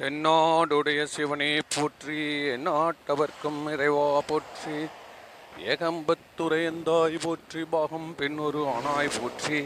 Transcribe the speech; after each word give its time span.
தென்னாடுடைய 0.00 1.04
சிவனே 1.04 1.60
போற்றி 1.74 2.18
எந்நாட்டவர்க்கும் 2.50 3.70
இறைவா 3.72 4.20
போற்றி. 4.20 4.76
ஏகம்பத்துரையந்தாய் 5.58 7.16
போற்றி 7.20 7.64
பாகம் 7.64 8.14
பெண்ணொரு 8.14 8.60
ஆனாய் 8.66 9.10
போற்றி. 9.20 9.58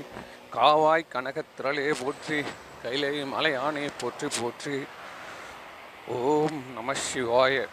காவாய் 0.52 1.04
கனகத்திரளே 1.12 1.94
போற்றி 2.04 2.44
கைலை 2.82 3.24
மலையானே 3.24 3.90
போற்றி 4.00 4.28
போற்றி. 4.40 4.84
ஓம் 6.08 6.62
நம 6.74 6.94
சிவாய. 6.94 7.68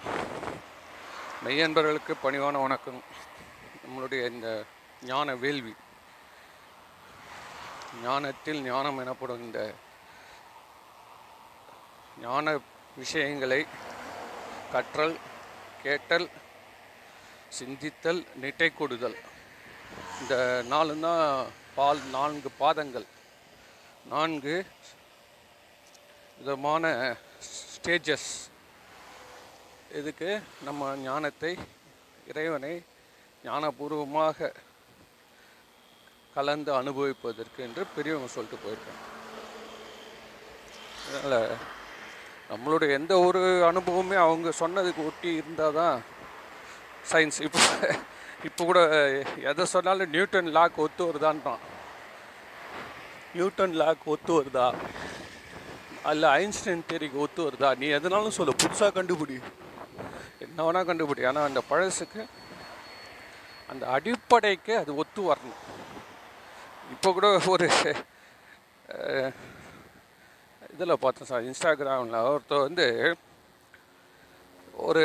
மெய்யன்பர்களுக்கு 1.45 2.15
பணிவான 2.23 2.61
வணக்கம். 2.61 3.01
நம்மளுடைய 3.85 4.31
இந்த 4.31 4.63
ஞான 5.05 5.35
வேள்வி. 5.35 5.73
ஞானத்தில் 8.03 8.61
ஞானம் 8.61 8.97
எனப்படும் 8.97 9.43
இந்த 9.43 9.73
ஞான 12.21 12.55
விஷயங்களை 13.01 13.61
கற்றல் 14.73 15.15
கேட்டல் 15.83 16.27
சிந்தித்தல் 17.57 18.21
நிட்டை 18.41 18.69
கொடுதல். 18.73 19.17
இந்த 20.21 20.35
நாலு 20.71 20.93
தான் 21.05 21.25
பால் 21.75 22.01
நான்கு 22.15 22.49
பாதங்கள். 22.61 23.07
நான்கு 24.13 24.55
விதமான 26.37 26.93
ஸ்டேஜஸ். 27.49 28.31
இதுக்கு 29.99 30.29
நம்ம 30.67 30.95
ஞானத்தை 31.07 31.53
இறைவனை 32.31 32.73
ஞானபூர்வமாக 33.43 34.53
கலந்து 36.35 36.71
அனுபவிப்பதற்கு 36.79 37.59
என்று 37.67 37.83
பெரியவங்க 37.95 38.29
சொல்லிட்டு 38.35 38.63
போயிருக்காங்க. 38.63 39.03
அதனால் 41.07 41.57
நம்மளுடைய 42.53 42.89
எந்த 42.99 43.13
ஒரு 43.27 43.41
அனுபவமே 43.69 44.17
அவங்க 44.23 44.49
சொன்னதுக்கு 44.61 45.01
ஒட்டி 45.09 45.29
இருந்தால் 45.41 45.77
தான் 45.81 45.95
சயின்ஸ் 47.11 47.39
இப்போ 47.47 47.61
இப்போ 48.47 48.61
கூட 48.69 48.79
எதை 49.49 49.65
சொன்னாலும் 49.73 50.11
நியூட்டன் 50.15 50.49
லாக் 50.57 50.79
ஒத்து 50.85 51.03
வருதான்றான். 51.09 51.61
நியூட்டன் 53.35 53.75
லாக் 53.81 54.03
ஒத்து 54.13 54.31
வருதா? 54.39 54.67
அல்ல 56.11 56.23
ஐன்ஸ்டைன் 56.39 56.87
தேரிக்கு 56.89 57.23
ஒத்து 57.25 57.41
வருதா? 57.47 57.69
நீ 57.81 57.87
எதனாலும் 57.97 58.35
சொல்லு. 58.37 58.53
புதுசாக 58.63 58.91
கண்டுபிடி. 58.97 59.37
என்ன 60.45 60.57
வேணால் 60.65 60.89
கண்டுபிடி. 60.89 61.23
ஆனால் 61.29 61.47
அந்த 61.49 61.61
பழசுக்கு 61.71 62.21
அந்த 63.71 63.83
அடிப்படைக்கு 63.95 64.73
அது 64.81 64.91
ஒத்து 65.03 65.21
வரணும். 65.29 65.61
இப்போ 66.95 67.11
கூட 67.17 67.27
ஒரு 67.53 67.69
இதில் 70.73 71.01
பார்த்தேன் 71.03 71.29
சார் 71.29 71.45
இன்ஸ்டாகிராமில். 71.49 72.19
ஒருத்தர் 72.29 72.65
வந்து 72.67 72.85
ஒரு 74.87 75.03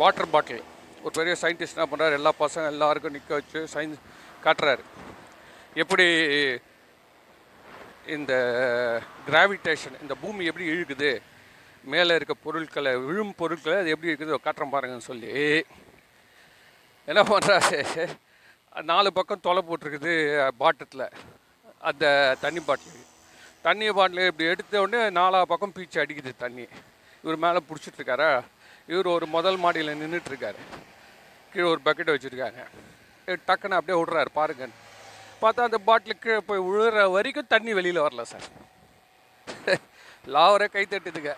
வாட்டர் 0.00 0.32
பாட்டில் 0.34 0.62
ஒரு 1.02 1.12
பெரிய 1.18 1.34
சயின்டிஸ்ட் 1.42 1.76
என்ன 1.76 1.86
பண்ணுறாரு 1.90 2.18
எல்லா 2.18 2.32
பசங்க 2.42 2.72
எல்லாருக்கும் 2.74 3.14
நிற்க 3.16 3.32
வச்சு 3.38 3.60
சயின்ஸ் 3.74 4.04
காட்டுறாரு. 4.44 4.84
எப்படி 5.82 6.06
இந்த 8.16 8.32
கிராவிடேஷன் 9.28 9.96
இந்த 10.04 10.14
பூமி 10.22 10.44
எப்படி 10.50 10.68
இழுக்குது 10.74 11.10
மேலே 11.94 12.14
இருக்க 12.18 12.34
பொருட்களை 12.44 12.92
விழும் 13.06 13.34
பொருட்களை 13.40 13.76
அது 13.80 13.92
எப்படி 13.94 14.10
இருக்குது 14.12 14.38
காட்டுறேன் 14.44 14.74
பாருங்கன்னு 14.74 15.08
சொல்லி. 15.10 15.32
என்ன 17.10 17.20
பண்ணுறாரு 17.32 17.80
நாலு 18.92 19.10
பக்கம் 19.18 19.44
தொலை 19.48 19.62
போட்டிருக்குது 19.66 20.14
பாட்டில் 20.62 21.06
அந்த 21.88 22.04
தண்ணி 22.44 22.60
பாட்டில். 22.68 23.04
தண்ணி 23.66 23.86
பாட்டில் 23.92 24.26
இப்படி 24.26 24.48
எடுத்த 24.48 24.80
உடனே 24.80 25.04
நாலா 25.18 25.42
பக்கம் 25.42 25.72
பீச்சு 25.76 25.96
அடிக்குது 26.02 26.32
தண்ணி. 26.42 26.64
இவர் 27.22 27.38
மேலே 27.44 27.60
பிடிச்சிட்ருக்காரா? 27.68 28.28
இவர் 28.86 29.06
ஒரு 29.06 29.26
முதல் 29.26 29.56
மாடியில் 29.56 29.98
நின்றுட்டுருக்காரு 30.02 30.60
கீழே 31.52 31.66
ஒரு 31.72 31.80
பக்கெட் 31.84 32.12
வச்சுருக்காங்க 32.12 32.60
டக்குன்னு 33.26 33.76
அப்படியே 33.78 33.96
விட்றாரு 34.02 34.30
பாருங்கன்னு. 34.34 34.76
பார்த்தா 35.42 35.66
அந்த 35.68 35.78
பாட்டில் 35.88 36.18
கீழே 36.20 36.38
போய் 36.50 36.64
விழுற 36.68 37.10
வரைக்கும் 37.16 37.50
தண்ணி 37.54 37.74
வெளியில் 37.78 38.00
வரல 38.00 38.26
சார். 38.32 38.46
லாவரை 40.36 40.68
கை 40.70 40.86
தட்டுதுங்க. 40.90 41.34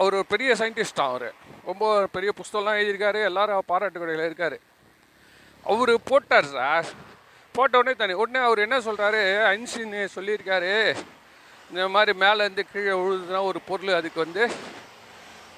அவர் 0.00 0.18
ஒரு 0.20 0.26
பெரிய 0.32 0.50
சயின்டிஸ்ட் 0.52 1.04
அவர். 1.10 1.28
ரொம்ப 1.64 2.06
பெரிய 2.16 2.32
புஸ்தகம்லாம் 2.40 2.80
எழுதியிருக்காரு. 2.80 3.24
எல்லாரும் 3.24 3.68
பாராட்டு 3.70 3.98
கடையில் 3.98 4.24
இருக்கார். 4.24 4.58
அவர் 5.72 5.94
போட்டார் 6.02 6.52
சார். 6.56 6.90
போட்ட 7.52 7.78
உடனே 7.78 7.96
தண்ணி 7.96 8.14
உடனே 8.22 8.44
அவர் 8.46 8.66
என்ன 8.66 8.76
சொல்கிறாரு 8.78 9.22
ஐன்ஸ்டீன் 9.54 9.94
சொல்லியிருக்காரு. 10.16 10.74
இந்த 11.70 11.84
மாதிரி 11.94 12.12
மேலேருந்து 12.22 12.62
கீழே 12.72 12.94
விழுதுனா 13.00 13.40
ஒரு 13.50 13.60
பொருள் 13.68 13.98
அதுக்கு 13.98 14.18
வந்து 14.24 14.42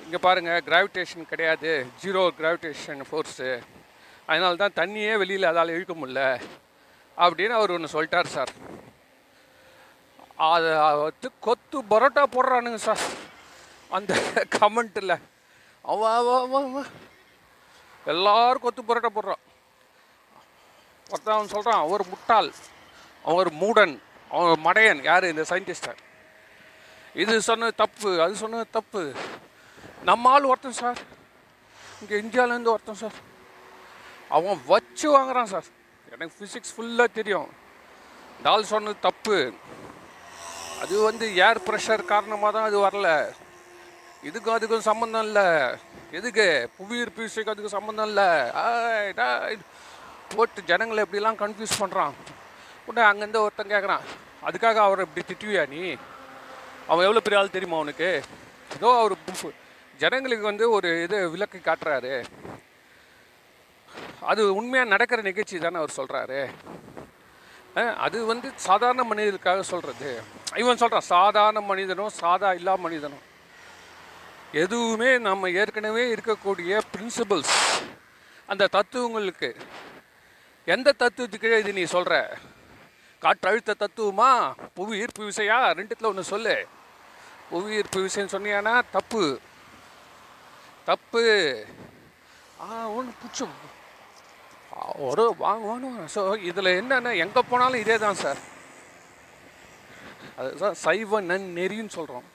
இங்கே 0.04 0.18
பாருங்கள் 0.26 0.64
கிராவிடேஷன் 0.68 1.30
கிடையாது. 1.32 1.70
ஜீரோ 2.02 2.22
கிராவிடேஷன் 2.38 3.02
ஃபோர்ஸு 3.08 3.48
அதனால 4.26 4.58
தான் 4.62 4.76
தண்ணியே 4.80 5.12
வெளியில் 5.22 5.50
அதால் 5.50 5.74
இழுக்க 5.74 5.94
முடில 5.94 6.20
அப்படின்னு 7.18 7.54
அவர் 7.58 7.74
ஒன்று 7.76 7.94
சொல்லிட்டார் 7.94 8.34
சார் 8.36 8.52
அதை 10.50 10.70
வந்து 11.04 11.28
கொத்து 11.46 11.78
பரோட்டா 11.92 12.22
போடுறானுங்க 12.34 12.80
சார் 12.88 13.02
அந்த 13.90 14.12
கமெண்ட்டில் 14.58 15.14
அவன் 15.84 16.14
அவன் 16.18 16.40
அவன் 16.44 16.68
அவன் 16.68 16.90
எல்லாரும் 18.12 18.64
கொத்து 18.64 18.82
பரோட்டா 18.82 19.10
போடுறான். 19.16 19.42
ஒருத்தன் 21.06 21.36
அவன் 21.36 21.52
சொல்கிறான் 21.54 21.82
அவர் 21.84 22.10
முட்டாள் 22.12 22.50
அவர் 23.24 23.50
மூடன். 23.62 23.94
அவன் 24.32 24.65
மடையன் 24.65 25.03
யார் 25.03 25.25
இந்த 25.25 25.43
சயின்டிஸ்டர் 25.43 26.00
இது 27.15 27.43
சொன்னது 27.43 27.75
தப்பு 27.75 28.22
அது 28.22 28.34
சொன்னது 28.34 28.66
தப்பு. 28.70 29.12
நம்ம 30.03 30.31
ஆள் 30.31 30.44
ஒருத்தன் 30.44 30.72
சார். 30.72 30.98
இங்கே 32.00 32.16
இந்தியாவிலேருந்து 32.20 32.72
ஒருத்தன் 32.75 33.00
சார். 33.03 33.19
அவன் 34.28 34.62
வச்சு 34.66 35.06
வாங்குறான் 35.19 35.50
சார். 35.54 35.65
எனக்கு 36.10 36.34
ஃபிசிக்ஸ் 36.38 36.72
ஃபுல்லாக 36.76 37.12
தெரியும். 37.12 37.48
டால் 38.42 38.65
சொன்னது 38.65 38.97
தப்பு. 39.00 39.53
அது 40.81 41.00
வந்து 41.00 41.34
ஏர் 41.34 41.60
ப்ரெஷர் 41.66 42.04
காரணமாக 42.04 42.53
தான் 42.53 42.69
அது 42.69 42.78
வரல. 42.87 43.09
இதுக்கும் 44.28 44.56
அதுக்கும் 44.56 44.88
சம்மந்தம் 44.91 45.22
இல்லை. 45.22 45.47
எதுக்கு? 46.10 46.71
புவியீர்ப்பு 46.76 47.22
விசைக்கு 47.22 47.53
அதுக்கும் 47.54 47.76
சம்மந்தம் 47.78 48.06
இல்லை. 48.06 48.28
ஆய், 48.50 49.59
போட்டு 50.37 50.62
ஜனங்களை 50.62 51.04
எப்படிலாம் 51.04 51.41
கன்ஃபியூஸ் 51.42 51.81
பண்ணுறான் 51.81 52.15
உடனே 52.87 53.06
அங்கேருந்து 53.09 53.43
ஒருத்தன் 53.43 53.72
கேட்குறான் 53.72 54.04
அதுக்காக 54.47 54.78
அவரை 54.78 55.06
இப்படி 55.06 55.22
திட்டுவியா 55.26 55.69
நீ? 55.69 55.82
அவன் 56.88 57.04
எவ்வளோ 57.04 57.20
பெரிய 57.20 57.41
ஆள் 57.41 57.50
தெரியுமா 57.50 57.76
அவனுக்கு 57.76 58.09
ஏதோ 58.75 58.88
அவர் 58.97 59.53
ஜனங்களுக்கு 60.00 60.44
வந்து 60.44 60.70
ஒரு 60.70 61.03
இது 61.03 61.31
விளக்கு 61.31 61.59
காட்டுறாரு. 61.59 62.15
அது 64.21 64.54
உண்மையாக 64.54 64.88
நடக்கிற 64.88 65.21
நிகழ்ச்சி 65.22 65.59
தானே 65.59 65.76
அவர் 65.76 65.97
சொல்கிறாரு 65.97 66.41
அது 67.97 68.25
வந்து 68.25 68.53
சாதாரண 68.56 69.03
மனிதனுக்காக 69.04 69.60
சொல்கிறது 69.65 70.09
இவன் 70.54 70.76
சொல்கிறான் 70.76 71.06
சாதாரண 71.06 71.60
மனிதனும் 71.60 72.10
சாதா 72.16 72.53
இல்லா 72.53 72.76
மனிதனும் 72.76 73.22
எதுவுமே 74.53 75.19
நம்ம 75.19 75.50
ஏற்கனவே 75.50 76.15
இருக்கக்கூடிய 76.15 76.81
பிரின்சிபல்ஸ் 76.92 77.54
அந்த 78.48 78.69
தத்துவங்களுக்கு 78.69 79.50
எந்த 80.66 80.94
தத்துவத்துக்கு 80.98 81.59
இது 81.59 81.72
நீ 81.72 81.84
சொல்கிற 81.84 82.16
காற்றழுத்த 83.22 83.75
தத்துவமா? 83.83 84.31
புவி 84.77 84.94
ஈர்ப்பு 85.03 85.22
விசையா? 85.28 85.59
ரெண்டுத்தில் 85.78 86.10
ஒன்று 86.10 86.31
சொல்லு. 86.33 86.56
புவி 87.50 87.71
ஈர்ப்பு 87.81 88.00
விசைன்னு 88.05 88.34
சொன்னியானா 88.37 88.75
தப்பு. 88.97 89.25
தப்பு. 90.91 91.25
ஆ 92.62 92.66
ஒன்று 92.97 93.12
பிடிச்ச 93.21 93.47
ஒரு 95.09 95.25
வாங்குவானு 95.41 95.88
ஸோ 96.15 96.21
இதில் 96.50 96.77
என்னென்ன 96.81 97.12
எங்கே 97.25 97.43
போனாலும் 97.50 97.83
இதே 97.84 97.97
தான் 98.05 98.21
சார் 98.22 98.41
அதுதான் 100.39 100.77
சைவ 100.84 101.21
நன் 101.31 101.49
நெறின்னு 101.59 101.94
சொல்கிறோம் 101.97 102.27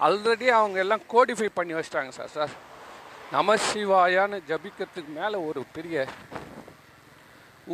ஆல்ரெடி 0.00 0.46
அவங்க 0.58 0.78
எல்லாம் 0.84 1.04
கோடிஃபை 1.12 1.48
பண்ணி 1.58 1.74
வச்சிட்டாங்க 1.76 2.12
சார் 2.18 2.34
சார் 2.36 2.52
நம 3.32 3.56
சிவாயான்னு 3.66 4.38
ஜபிக்கிறதுக்கு 4.50 5.12
மேலே 5.20 5.38
ஒரு 5.48 5.62
பெரிய 5.76 5.96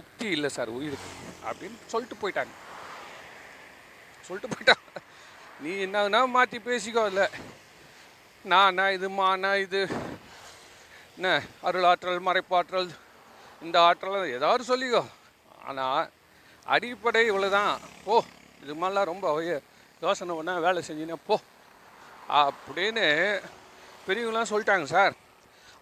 உக்தி 0.00 0.26
இல்லை 0.36 0.50
சார் 0.56 0.70
உயிருக்கு. 0.78 1.10
அப்படின்னு 1.48 1.78
சொல்லிட்டு 1.92 2.16
போயிட்டாங்க. 2.22 2.54
சொல்லிட்டு 4.26 4.52
போயிட்டாங்க. 4.52 4.84
நீ 5.64 5.72
என்னன்னா 5.86 6.20
மாற்றி 6.36 6.58
பேசிக்கோ 6.68 7.04
இல்லை 7.12 7.26
நான் 8.52 8.80
இது 8.96 9.08
மா 9.18 9.28
இது. 9.66 9.80
என்ன 11.16 11.28
அருள் 11.66 11.86
ஆற்றல் 11.90 12.26
மறைப்பாற்றல். 12.28 12.88
இந்த 13.64 13.76
ஆற்றல் 13.88 14.32
ஏதாவது 14.36 14.62
சொல்லிக்கோ. 14.72 15.02
ஆனால் 15.68 16.10
அடிப்படை 16.74 17.20
இவ்வளோ 17.30 17.48
தான் 17.58 17.72
போ 18.06 18.16
இது 18.62 18.74
மாதிரிலாம் 18.80 19.10
ரொம்ப 19.12 19.26
யோசனை 20.04 20.32
பண்ணா 20.38 20.54
வேலை 20.66 20.80
செஞ்சினா 20.88 21.16
போ. 21.28 21.36
அப்படின்னு 22.42 23.06
பெரியவங்களாம் 24.06 24.50
சொல்லிட்டாங்க 24.52 24.86
சார். 24.96 25.14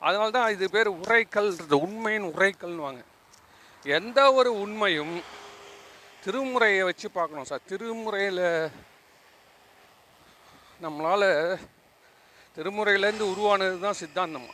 அதனால 0.07 0.31
தான் 0.37 0.53
இது 0.55 0.65
பேர் 0.75 0.89
உரைக்கல்ன்றது 1.03 1.77
உண்மையின் 1.87 2.31
உரைக்கல்னுவாங்க 2.35 3.03
எந்த 3.99 4.21
ஒரு 4.39 4.51
உண்மையும் 4.65 5.15
திருமுறையை 6.26 6.85
வச்சு 6.85 7.11
பார்க்கணும் 7.11 7.44
சார். 7.44 7.61
திருமுறையில் 7.71 8.71
நம்மளால் 10.82 11.59
திருமுறையிலேருந்து 12.56 13.31
உருவானது 13.32 13.81
தான் 13.81 13.99
சித்தாந்தம். 14.00 14.49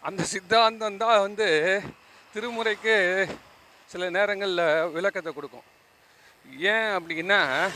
அந்த 0.00 0.22
சித்தாந்தம் 0.22 0.96
தான் 0.96 1.20
வந்து 1.20 1.48
திருமுறைக்கு 2.34 2.94
சில 3.86 4.10
நேரங்களில் 4.10 4.88
விளக்கத்தை 4.88 5.32
கொடுக்கும். 5.32 5.68
ஏன் 6.58 6.90
அப்படின்னா 6.98 7.70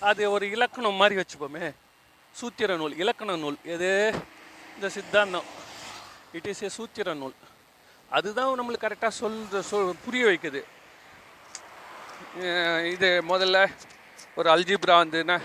அது 0.00 0.30
ஒரு 0.30 0.50
இலக்கணம் 0.50 0.94
மாதிரி 0.94 1.20
வச்சுப்போமே. 1.20 1.74
சூத்திர 2.32 2.76
நூல் 2.76 2.96
இலக்கண 2.96 3.36
நூல். 3.36 3.56
எது? 3.64 4.14
இந்த 4.74 4.88
சித்தாந்தம். 4.88 5.48
இட் 6.32 6.46
இஸ் 6.46 6.62
ஏ 6.62 6.68
சூத்திர 6.68 7.14
நூல். 7.14 7.36
அதுதான் 8.10 8.60
நம்மளுக்கு 8.60 8.86
கரெக்டாக 8.86 9.08
சொல் 9.08 9.62
சொல் 9.62 9.94
புரிய 10.04 10.24
வைக்குது. 10.26 10.64
இது 12.94 13.08
முதல்ல 13.30 13.58
ஒரு 14.38 14.48
அல்ஜிப்ரா 14.52 14.96
வந்துன்னா 15.02 15.36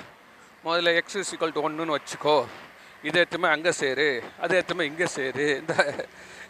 முதல்ல 0.65 0.91
எக்ஸ் 0.99 1.17
இஸ் 1.21 1.31
ஈக்குவல் 1.35 1.55
டு 1.55 1.63
ஒன்றுன்னு 1.67 1.95
வச்சுக்கோ. 1.97 2.35
இதை 3.07 3.15
எடுத்துமே 3.21 3.47
அங்கே 3.55 3.71
சேரு 3.79 4.07
அதை 4.43 4.53
எடுத்துமே 4.59 4.83
இங்கே 4.89 5.07
சேரு. 5.15 5.45
இந்த 5.61 5.75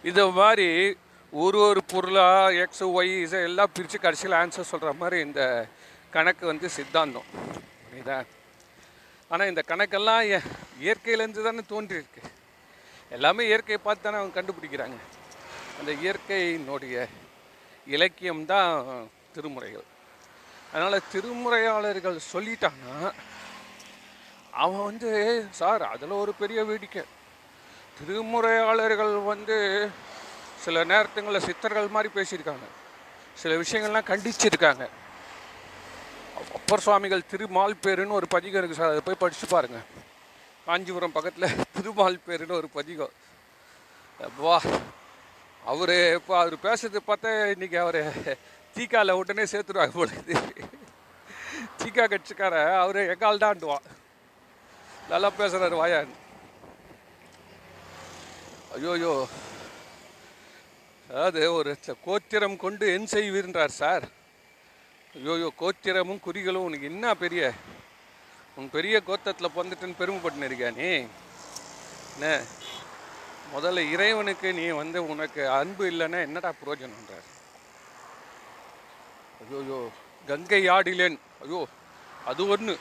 இது 0.09 0.23
மாதிரி 0.39 0.67
ஒரு 1.43 1.59
ஒரு 1.67 1.83
பொருளாக 1.93 2.57
எக்ஸ் 2.63 2.83
ஒய் 2.97 3.13
இதை 3.25 3.39
எல்லாம் 3.49 3.73
பிரித்து 3.75 3.99
கடைசியில் 4.05 4.37
ஆன்சர் 4.41 4.69
சொல்கிற 4.71 4.91
மாதிரி 5.01 5.19
இந்த 5.27 5.41
கணக்கு 6.15 6.43
வந்து 6.51 6.69
சித்தாந்தம். 6.75 7.29
புரியுதா? 7.85 8.19
ஆனால் 9.31 9.49
இந்த 9.53 9.63
கணக்கெல்லாம் 9.71 10.21
இயற்கையிலேருந்து 10.85 11.47
தானே 11.47 11.65
தோன்றியிருக்கு. 11.73 12.21
எல்லாமே 13.17 13.47
இயற்கையை 13.51 13.79
பார்த்து 13.87 14.07
தானே 14.09 14.19
அவங்க 14.21 14.35
கண்டுபிடிக்கிறாங்க. 14.41 14.99
அந்த 15.79 15.91
இயற்கையினுடைய 16.03 17.07
இலக்கியம் 17.95 18.45
தான் 18.53 18.71
திருமுறைகள். 19.35 19.87
அதனால் 20.73 21.07
திருமுறையாளர்கள் 21.13 22.17
சொல்லிட்டாங்கன்னா 22.33 23.11
அவன் 24.63 24.83
வந்து 24.89 25.09
சார் 25.59 25.83
அதில் 25.93 26.21
ஒரு 26.23 26.31
பெரிய 26.39 26.59
வேடிக்கை. 26.69 27.03
திருமுறையாளர்கள் 27.97 29.13
வந்து 29.31 29.57
சில 30.63 30.83
நேரத்துங்களில் 30.91 31.45
சித்தர்கள் 31.47 31.93
மாதிரி 31.95 32.09
பேசியிருக்காங்க. 32.17 32.67
சில 33.41 33.55
விஷயங்கள்லாம் 33.61 34.09
கண்டிச்சிருக்காங்க. 34.09 34.85
அப்பர் 36.57 36.83
சுவாமிகள் 36.85 37.29
திருமால் 37.31 37.81
பேருன்னு 37.85 38.17
ஒரு 38.19 38.27
பதிகம் 38.35 38.61
இருக்குது 38.61 38.79
சார் 38.79 38.93
அதை 38.93 39.03
போய் 39.05 39.21
படித்து 39.23 39.47
பாருங்க. 39.47 39.79
காஞ்சிபுரம் 40.65 41.15
பக்கத்தில் 41.17 41.55
திருமால் 41.77 42.25
பேருன்னு 42.27 42.59
ஒரு 42.61 42.69
பதிகம். 42.79 43.13
வா 44.37 44.57
அவர் 45.71 45.95
இப்போ 46.17 46.33
அவர் 46.41 46.55
பேசுறது 46.65 46.99
பார்த்தா 47.07 47.31
இன்றைக்கி 47.53 47.77
அவர் 47.85 48.01
தீக்காவில் 48.75 49.19
உடனே 49.21 49.43
சேர்த்துருவாங்க 49.43 49.95
போடுது 49.95 50.35
தீக்கா 51.79 52.05
கட்சிக்கார 52.05 52.55
அவர் 52.75 52.99
எங்கால் 53.05 53.43
தாண்டுவான் 53.43 53.87
நல்லா 55.09 55.29
பேசுகிறாரு 55.39 55.75
வாயான் 55.75 56.11
ஐயோயோ. 58.75 59.13
அதாவது 61.09 61.41
ஒரு 61.53 61.71
கோத்திரம் 62.05 62.57
கொண்டு 62.57 62.85
என் 62.93 63.11
செய்வீர்ன்றார் 63.13 63.79
சார். 63.81 64.05
ஐயோயோ 65.15 65.49
கோத்திரமும் 65.59 66.23
குறிகளும் 66.25 66.65
உனக்கு 66.65 66.85
என்ன 66.85 67.13
பெரிய 67.15 67.43
உன் 68.57 68.69
பெரிய 68.69 68.95
கோத்தத்தில் 68.99 69.53
பிறந்துட்டுன்னு 69.55 69.99
பெருமைப்பட்டு 69.99 70.47
இருக்கியா 70.47 70.71
நீ? 70.71 70.89
என்ன? 72.13 72.25
முதல்ல 73.53 73.83
இறைவனுக்கு 73.93 74.49
நீ 74.53 74.65
வந்து 74.81 74.99
உனக்கு 75.07 75.41
அன்பு 75.59 75.83
இல்லைன்னா 75.91 76.19
என்னடா 76.27 76.51
பிரயோஜனம்ன்றார் 76.61 77.27
ஐயோயோ 79.43 79.79
கங்கை 80.29 80.61
ஆடிலேன். 80.75 81.17
ஐயோ 81.43 81.61
அது 82.31 82.41
ஒன்று 82.53 82.75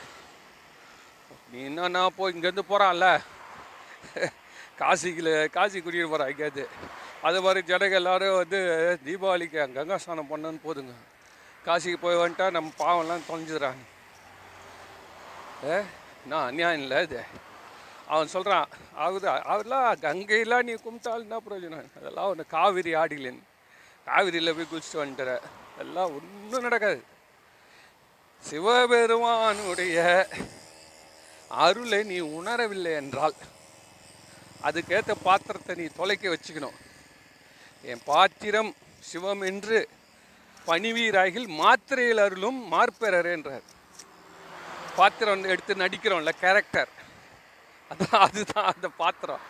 நீ 1.51 1.59
என்னன்னா 1.69 2.01
போ 2.17 2.29
இங்கேருந்து 2.33 2.63
போகிறான்ல 2.69 3.07
காசிக்கில் 4.81 5.31
காசி 5.55 5.77
கூட்டிகிட்டு 5.79 6.11
போகிறான் 6.11 6.31
எங்கேயாவது 6.33 6.63
அது 7.27 7.39
மாதிரி 7.45 7.59
ஜனங்க 7.71 7.95
எல்லோரும் 7.99 8.37
வந்து 8.41 8.59
தீபாவளிக்கு 9.07 9.57
கங்கா 9.77 9.97
ஸ்நானம் 10.03 10.31
பண்ணுன்னு 10.31 10.61
போதுங்க. 10.67 10.93
காசிக்கு 11.67 11.99
போய் 12.05 12.21
வந்துட்டா 12.21 12.47
நம்ம 12.57 12.71
பாவம்லாம் 12.83 13.27
தொலைஞ்சிடுறாங்க 13.27 13.83
ஏ 15.69 15.75
நான் 16.29 16.47
அநியாயம் 16.49 16.81
இல்லை 16.85 16.99
இது? 17.07 17.21
அவன் 18.13 18.33
சொல்கிறான் 18.35 18.67
ஆகுது 19.03 19.27
அதெல்லாம் 19.53 19.85
கங்கையெல்லாம் 20.05 20.65
நீ 20.67 20.73
கும்பிட்டால் 20.85 21.25
என்ன 21.25 21.39
பிரயோஜனம்? 21.45 21.91
அதெல்லாம் 21.99 22.29
ஒன்று 22.31 22.45
காவிரி 22.55 22.93
ஆடிலேன். 23.01 23.41
காவிரியில் 24.07 24.55
போய் 24.57 24.69
குளிச்சுட்டு 24.71 25.01
வந்துட்டுற. 25.01 25.33
எல்லாம் 25.81 26.13
ஒன்றும் 26.17 26.65
நடக்காது. 26.67 27.01
சிவபெருமானுடைய 28.43 29.97
அருளை 31.65 31.99
நீ 32.11 32.17
உணரவில்லை 32.37 32.93
என்றால் 33.01 33.35
அதுக்கேற்ற 34.67 35.13
பாத்திரத்தை 35.27 35.73
நீ 35.81 35.85
தொலைக்க 35.99 36.25
வச்சுக்கணும். 36.33 36.77
என் 37.91 38.03
பாத்திரம் 38.11 38.71
சிவம் 39.09 39.43
என்று 39.49 39.79
பணிவீராகில் 40.67 41.47
மாத்திரையில் 41.61 42.23
அருளும் 42.25 42.59
மார்பெறர் 42.73 43.29
என்றார். 43.35 43.65
பாத்திரம் 44.99 45.33
வந்து 45.35 45.51
எடுத்து 45.53 45.73
நடிக்கிறோம்ல 45.83 46.33
கேரக்டர் 46.43 46.91
அதான் 47.91 48.23
அதுதான் 48.27 48.69
அந்த 48.73 48.87
பாத்திரம். 49.01 49.43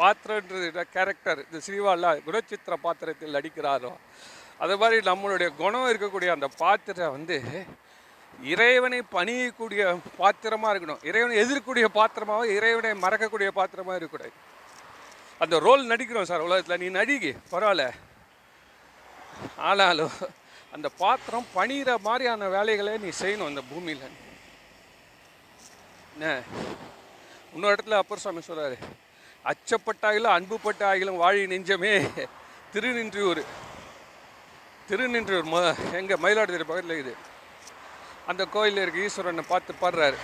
பாத்திரன்றது 0.00 0.84
கேரக்டர் 0.96 1.40
இந்த 1.46 1.58
ஸ்ரீவாலா 1.66 2.10
குணச்சித்திர 2.26 2.74
பாத்திரத்தில் 2.86 3.36
நடிக்கிறாரோ? 3.36 3.92
அதே 4.58 4.74
மாதிரி 4.76 5.10
நம்மளுடைய 5.10 5.56
குணம் 5.56 5.88
இருக்கக்கூடிய 5.92 6.30
அந்த 6.30 6.48
பாத்திரம் 6.48 7.10
வந்து 7.10 7.36
இறைவனை 8.42 9.00
பணியக்கூடிய 9.12 10.00
பாத்திரமாக 10.16 10.78
இருக்கணும். 10.78 11.04
இறைவனை 11.04 11.36
எதிர்க்கக்கூடிய 11.44 11.86
பாத்திரமாகவும் 11.94 12.54
இறைவனை 12.56 12.90
மறக்கக்கூடிய 13.00 13.48
பாத்திரமாக 13.48 13.96
இருக்கக்கூடாது. 13.96 14.32
அந்த 15.38 15.58
ரோல் 15.58 15.86
நடிக்கிறோம் 15.86 16.30
சார் 16.30 16.40
உலகத்தில். 16.40 16.82
நீ 16.82 16.98
நடிகி 16.98 17.36
பரவாயில்ல. 17.50 17.90
ஆனாலும் 19.56 20.12
அந்த 20.72 20.88
பாத்திரம் 20.88 21.46
பணிகிற 21.54 21.98
மாதிரியான 21.98 22.48
வேலைகளை 22.48 22.98
நீ 22.98 23.08
செய்யணும் 23.20 23.46
அந்த 23.46 23.62
பூமியில். 23.70 24.06
என்ன? 26.14 26.42
இன்னொரு 27.54 27.74
இடத்துல 27.74 27.96
அப்பர் 28.02 28.18
சுவாமி 28.18 28.42
சொல்றாரு 28.46 28.76
அச்சப்பட்டாயிலும் 29.44 30.34
அன்புப்பட்ட 30.36 30.82
ஆகிலும் 30.92 31.22
வாழி 31.22 31.46
நெஞ்சமே 31.46 32.10
திருநின்றியூர். 32.72 33.42
திருநின்றூர் 34.88 35.46
ம 35.52 35.58
எங்கள் 35.92 36.22
மயிலாடுதுறை 36.24 36.64
பக்கத்தில் 36.64 36.96
இருக்குது. 36.96 37.22
அந்த 38.26 38.42
கோயிலில் 38.44 38.82
இருக்க 38.82 39.00
ஈஸ்வரனை 39.06 39.44
பார்த்து 39.48 39.74
பாடுறாரு. 39.80 40.18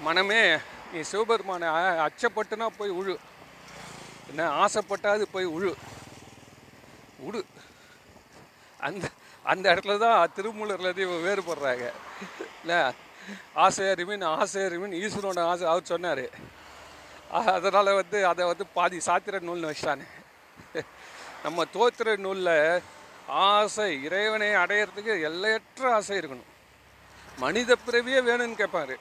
மனமே 0.00 0.58
நீ 0.92 1.00
சிவபெருமானை 1.00 1.68
அச்சப்பட்டுனா 2.06 2.66
போய் 2.78 2.90
உழு. 2.90 3.16
என்ன 4.28 4.46
ஆசைப்பட்டாது 4.64 5.24
போய் 5.34 5.46
உழு. 5.46 5.74
உடு. 7.18 7.44
அந்த 8.78 9.04
அந்த 9.42 9.74
இடத்துல 9.74 9.98
தான் 9.98 10.32
திருமூலர்லேருந்து 10.36 11.04
இவன் 11.06 11.26
வேறுபடுறாங்க. 11.26 11.92
இல்லை 12.60 12.78
ஆசையாக 13.54 13.94
அறிவின் 13.96 14.22
ஆசையாக 14.22 14.70
அறிவின் 14.70 14.98
ஈஸ்வரோட 15.02 15.40
ஆசை. 15.50 15.66
அவர் 15.66 15.90
சொன்னார். 15.92 16.24
அதனால் 17.30 17.98
வந்து 18.00 18.26
அதை 18.26 18.46
வந்து 18.46 18.66
பாதி 18.66 18.98
சாத்திர 19.06 19.38
நூல்னு 19.46 19.70
வச்சிட்டானே. 19.70 20.06
நம்ம 21.42 21.64
தோத்திர 21.76 22.16
நூலில் 22.16 22.82
ஆசை 23.26 24.02
இறைவனை 24.02 24.48
அடையிறதுக்கு 24.48 25.22
எல்லையற்ற 25.22 25.94
ஆசை 25.94 26.18
இருக்கணும். 26.18 26.52
மனித 27.36 27.76
பிறவியே 27.86 28.20
வேணும்னு 28.20 28.54
கேட்பார் 28.54 28.96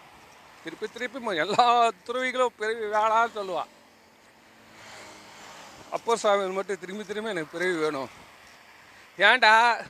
திருப்பி 0.64 0.88
திருப்பி 0.88 1.36
எல்லா 1.36 1.92
துறவிகளும் 2.04 2.54
பிறவி 2.58 2.86
வேணான்னு 2.86 3.38
சொல்லுவா. 3.38 3.64
அப்போ 5.92 6.16
சாமி 6.16 6.46
மட்டும் 6.46 6.80
திரும்பி 6.80 7.06
திரும்பி 7.06 7.30
எனக்கு 7.30 7.58
பிறவி 7.58 7.78
வேணும். 7.78 8.10
ஏன்டா? 9.18 9.86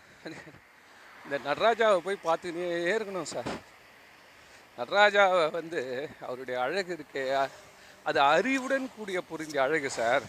இந்த 1.24 1.38
நடராஜாவை 1.46 1.98
போய் 1.98 2.20
பார்த்துக்கிட்டே 2.24 2.98
இருக்கணும் 2.98 3.22
சார். 3.22 3.72
நடராஜாவை 4.78 5.52
வந்து 5.52 6.10
அவருடைய 6.22 6.62
அழகு 6.62 6.98
இருக்கே. 7.00 7.50
அது 8.04 8.20
அறிவுடன் 8.20 8.92
கூடிய 8.96 9.22
புரிஞ்ச 9.32 9.58
அழகு 9.58 9.90
சார். 9.90 10.22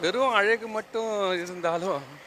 வெறும் 0.00 0.32
அழகு 0.32 0.68
மட்டும் 0.68 1.42
இருந்தாலும் 1.42 2.22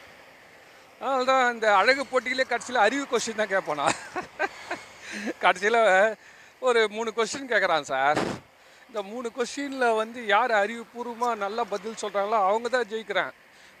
அதனால்தான் 1.00 1.52
இந்த 1.54 1.66
அழகு 1.80 2.02
போட்டியிலே 2.10 2.44
கடைசியில் 2.52 2.84
அறிவு 2.86 3.04
கொஸ்டின் 3.10 3.40
தான் 3.40 3.52
கேட்போனா 3.54 3.86
கடைசியில் 5.44 5.80
ஒரு 6.68 6.80
மூணு 6.94 7.10
கொஸ்டின் 7.16 7.50
கேட்குறான் 7.52 7.88
சார் 7.90 8.20
இந்த 8.88 9.00
மூணு 9.10 9.28
கொஸ்டினில் 9.36 9.96
வந்து 10.00 10.20
யார் 10.34 10.52
அறிவுபூர்வமாக 10.62 11.40
நல்லா 11.44 11.62
பதில் 11.72 12.00
சொல்கிறாங்களோ 12.02 12.38
அவங்க 12.48 12.68
தான் 12.74 12.88
ஜெயிக்கிறான். 12.92 13.32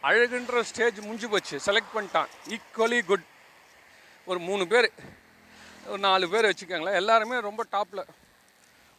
அழகுன்ற 0.08 0.60
ஸ்டேஜ் 0.70 0.98
முடிஞ்சு 1.06 1.28
போச்சு. 1.32 1.56
செலக்ட் 1.66 1.94
பண்ணிட்டான். 1.94 2.28
ஈக்குவலி 2.54 2.98
குட் 3.10 3.26
ஒரு 4.30 4.38
மூணு 4.48 4.64
பேர் 4.72 4.88
ஒரு 5.90 6.00
நாலு 6.08 6.26
பேர் 6.32 6.48
வச்சுக்கோங்களேன். 6.50 6.98
எல்லாருமே 7.00 7.36
ரொம்ப 7.48 7.64
டாப்பில் 7.74 8.04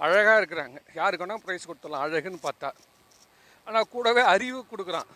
அழகாக 0.06 0.40
இருக்கிறாங்க. 0.42 0.78
யாருக்கு 1.00 1.26
வேணால் 1.26 1.44
ப்ரைஸ் 1.46 1.68
கொடுத்துடலாம். 1.70 2.04
அழகுன்னு 2.06 2.42
பார்த்தா. 2.48 2.72
ஆனால் 3.68 3.90
கூடவே 3.96 4.22
அறிவு 4.34 4.60
கொடுக்குறான். 4.72 5.10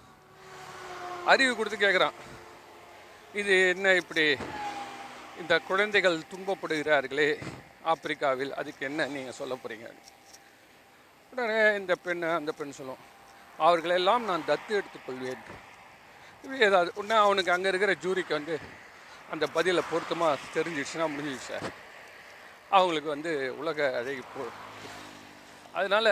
அறிவு 1.33 1.51
கொடுத்து 1.55 1.83
கேட்குறான். 1.85 2.15
இது 3.33 3.53
என்ன 3.69 3.93
இப்படி 4.01 4.23
இந்த 5.41 5.53
குழந்தைகள் 5.67 6.17
துன்பப்படுகிறார்களே 6.31 7.29
ஆப்பிரிக்காவில் 7.91 8.53
அதுக்கு 8.59 8.83
என்ன 8.89 9.07
நீங்கள் 9.13 9.37
சொல்ல 9.39 9.53
போகிறீங்க 9.55 9.87
உடனே 11.33 11.59
இந்த 11.79 11.93
பெண் 12.03 12.23
அந்த 12.33 12.51
பெண் 12.53 12.77
சொல்லும் 12.77 13.01
அவர்களெல்லாம் 13.59 14.27
நான் 14.29 14.47
தத்து 14.49 14.71
எடுத்துக்கொள்வேன் 14.79 15.43
இப்படி 16.37 16.59
ஏதாவது 16.67 16.91
உடனே 16.99 17.17
அவனுக்கு 17.23 17.53
அங்கே 17.55 17.69
இருக்கிற 17.71 17.93
ஜூரிக்கு 18.03 18.33
வந்து 18.37 18.55
அந்த 19.29 19.45
பதிலை 19.55 19.83
பொருத்தமாக 19.85 20.47
தெரிஞ்சிடுச்சுன்னா 20.55 21.07
முடிஞ்சிடுச்சு 21.11 21.49
சார். 21.49 21.67
அவங்களுக்கு 22.71 23.09
வந்து 23.09 23.31
உலக 23.59 23.79
அழகி 23.99 24.23
போ 24.27 24.43
அதனால் 25.73 26.11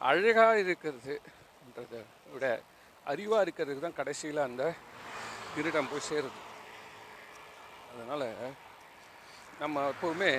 அழகாக 0.00 0.54
இருக்கிறதுன்றதை 0.62 2.00
விட 2.32 2.46
அறிவாக 3.06 3.44
இருக்கிறது 3.44 3.78
தான் 3.80 3.98
கடைசியில் 4.00 4.46
அந்த 4.46 4.64
திருடம் 5.54 5.90
போய் 5.92 6.08
சேருது. 6.10 6.40
அதனால் 7.92 8.28
நம்ம 9.62 9.82
எப்போவுமே 9.92 10.30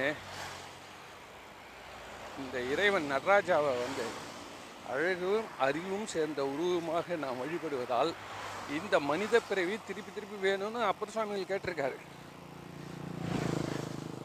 இந்த 2.42 2.58
இறைவன் 2.74 3.12
நடராஜாவை 3.14 3.74
வந்து 3.84 4.06
அழகும் 4.94 5.46
அறிவும் 5.66 6.08
சேர்ந்த 6.14 6.42
உருவமாக 6.54 7.16
நாம் 7.24 7.42
வழிபடுவதால் 7.44 8.12
இந்த 8.78 8.96
மனித 9.12 9.42
பிறவி 9.50 9.76
திருப்பி 9.88 10.12
திருப்பி 10.16 10.38
வேணும்னு 10.48 10.82
அப்பர் 10.90 11.14
சுவாமிகள் 11.16 11.52
கேட்டிருக்காரு. 11.52 11.98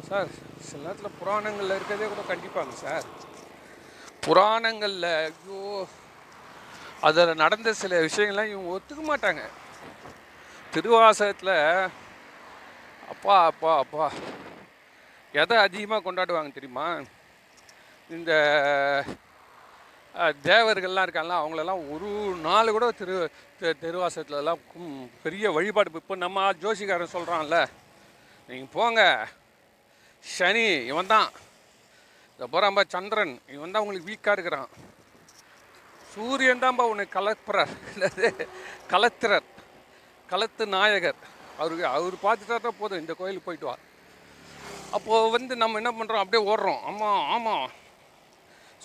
சார் 0.09 0.28
சில 0.68 0.83
நேரத்தில் 0.85 1.16
புராணங்களில் 1.21 1.76
இருக்கிறதே 1.76 2.09
கூட 2.12 2.23
கண்டிப்பாங்க 2.33 2.75
சார். 2.85 3.07
புராணங்களில் 4.26 5.11
ஐயோ 5.23 5.62
அதில் 7.09 7.40
நடந்த 7.45 7.73
சில 7.83 7.99
விஷயங்கள்லாம் 8.07 8.52
இவங்க 8.52 8.71
ஒத்துக்க 8.76 9.02
மாட்டாங்க. 9.11 9.42
திருவாசகத்தில் 10.72 11.90
அப்பா 13.08 13.44
அப்பா 13.44 13.78
அப்பா. 13.78 14.12
எதை 15.32 15.56
அதிகமாக 15.56 16.12
கொண்டாடுவாங்க 16.12 16.52
தெரியுமா? 16.52 17.00
இந்த 18.10 18.32
தேவர்கள்லாம் 20.14 21.02
இருக்காங்களா 21.02 21.46
அவங்களெல்லாம் 21.46 21.90
ஒரு 21.90 22.37
நாள் 22.40 22.70
கூட 22.70 22.90
திரு 22.90 23.30
தெ- 23.60 23.75
திருவாசகத்துலலாம் 23.82 24.58
பெரிய 25.22 25.50
வழிபாடு. 25.50 25.90
இப்போ 25.94 26.14
நம்ம 26.14 26.52
ஜோசிக்காரன் 26.52 27.12
சொல்கிறான்ல 27.12 27.66
நீங்கள் 28.48 28.68
போங்க. 28.72 29.28
சனி 30.20 30.84
இவன் 30.84 31.06
தான். 31.06 31.30
இந்த 32.38 32.58
போகிறாம்பா 32.58 32.82
சந்திரன் 32.88 33.40
இவன் 33.48 33.70
தான் 33.70 33.82
உங்களுக்கு 33.82 34.10
வீக்காக 34.12 34.32
இருக்கிறான். 34.32 34.68
சூரியன் 36.14 36.58
தான்ப்பா 36.58 36.82
உனக்கு 36.82 37.20
கலப்புறார். 37.20 37.76
என்னது? 37.94 38.48
கலத்திரர் 38.88 39.56
களத்து 40.32 40.64
நாயகர். 40.76 41.20
அவருக்கு 41.61 41.85
அவர் 41.97 42.14
பார்த்துட்டா 42.25 42.56
தான் 42.66 42.78
போதும் 42.80 43.02
இந்த 43.02 43.12
கோயிலுக்கு 43.18 43.49
போயிட்டு 43.49 43.68
வா. 43.68 43.76
அப்போது 44.97 45.32
வந்து 45.37 45.54
நம்ம 45.62 45.78
என்ன 45.82 45.90
பண்ணுறோம் 45.99 46.23
அப்படியே 46.23 46.42
ஓடுறோம். 46.50 46.82
ஆமாம் 46.90 47.25
ஆமாம் 47.35 47.68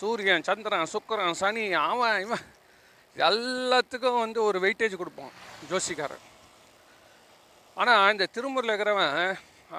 சூரியன் 0.01 0.45
சந்திரன் 0.47 0.91
சுக்கிரன் 0.93 1.39
சனி 1.41 1.63
அவன் 1.89 2.19
இவன். 2.25 2.45
எல்லாத்துக்கும் 3.15 4.23
வந்து 4.25 4.39
ஒரு 4.49 4.57
வெயிட்டேஜ் 4.63 5.01
கொடுப்போம் 5.01 5.33
ஜோசிக்காரன். 5.71 6.23
ஆனால் 7.77 8.11
இந்த 8.13 8.25
திருமுறையில் 8.35 8.73
இருக்கிறவன் 8.73 9.19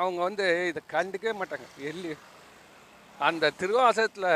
அவங்க 0.02 0.20
வந்து 0.28 0.46
இதை 0.70 0.80
கண்டுக்கவே 0.94 1.34
மாட்டாங்க. 1.40 1.66
எள்ளி. 1.90 2.12
அந்த 3.26 3.50
திருவாசகத்தில் 3.60 4.30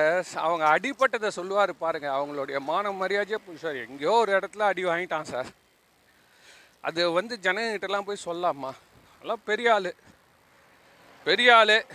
அவங்க 0.47 0.65
அடிப்பட்டதை 0.75 1.31
சொல்லுவார் 1.39 1.73
பாருங்கள் 1.85 2.17
அவங்களுடைய 2.17 2.59
மான 2.71 2.93
மரியாதையே 3.01 3.39
சார் 3.65 3.83
எங்கேயோ 3.87 4.13
ஒரு 4.25 4.33
இடத்துல 4.39 4.69
அடி 4.71 4.83
வாங்கிட்டான் 4.91 5.31
சார். 5.33 5.49
அது 6.89 7.13
வந்து 7.13 7.39
ஜனங்கிட்டலாம் 7.43 8.01
போய் 8.01 8.17
சொல்லாமா 8.25 8.73
எல்லாம் 9.21 9.43
பெரிய 9.45 9.75
ஆள். 9.75 9.95
பெரிய 11.25 11.57
ஆள். 11.57 11.87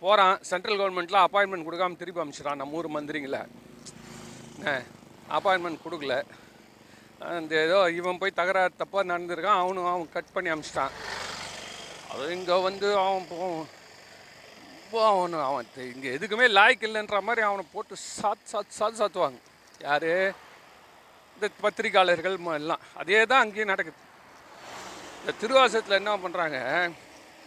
போகிறான் 0.00 0.42
சென்ட்ரல் 0.42 0.78
கவர்மெண்ட்டில் 0.78 1.24
அப்பாயின்மெண்ட் 1.24 1.64
கொடுக்காம 1.64 1.96
திருப்பி 1.96 2.20
அனுப்பிச்சிடான் 2.20 2.54
நம்ம 2.54 2.76
ஊர் 2.76 2.90
மந்திரிங்கள. 2.90 3.48
அப்பாயின்மெண்ட் 5.30 5.78
கொடுக்கல. 5.84 6.24
அந்த 7.18 7.64
ஏதோ 7.64 7.90
இவன் 7.90 8.18
போய் 8.18 8.30
தகராறு 8.30 8.72
தப்பாக 8.78 8.96
நடந்திருக்கான். 8.96 9.60
அவனும் 9.60 9.84
அவன் 9.84 10.12
கட் 10.12 10.32
பண்ணி 10.32 10.50
அனுப்பிச்சிட்டான் 10.50 10.90
அது 12.10 12.36
இங்கே 12.36 12.62
வந்து 12.62 12.96
அவன் 12.96 13.26
போ- 13.30 13.66
அவனு 14.92 15.42
அவன் 15.42 15.66
இங்கே 15.76 16.10
எதுக்குமே 16.10 16.48
லாய்க்கு 16.48 16.86
இல்லைன்ற 16.86 17.22
மாதிரி 17.22 17.46
அவனை 17.46 17.64
போட்டு 17.72 17.96
சாத் 18.22 18.52
சாத் 18.52 18.80
சாத் 18.80 18.98
சாத்துவாங்க. 18.98 19.38
யார்? 19.80 20.44
இந்த 21.36 21.48
பத்திரிக்கையாளர்கள் 21.64 22.36
எல்லாம். 22.60 22.82
அதே 23.00 23.20
தான் 23.30 23.42
அங்கேயும் 23.44 23.72
நடக்குது. 23.72 23.98
இந்த 25.20 25.32
திருவாசத்தில் 25.40 26.00
என்ன 26.00 26.12
பண்ணுறாங்க 26.24 26.58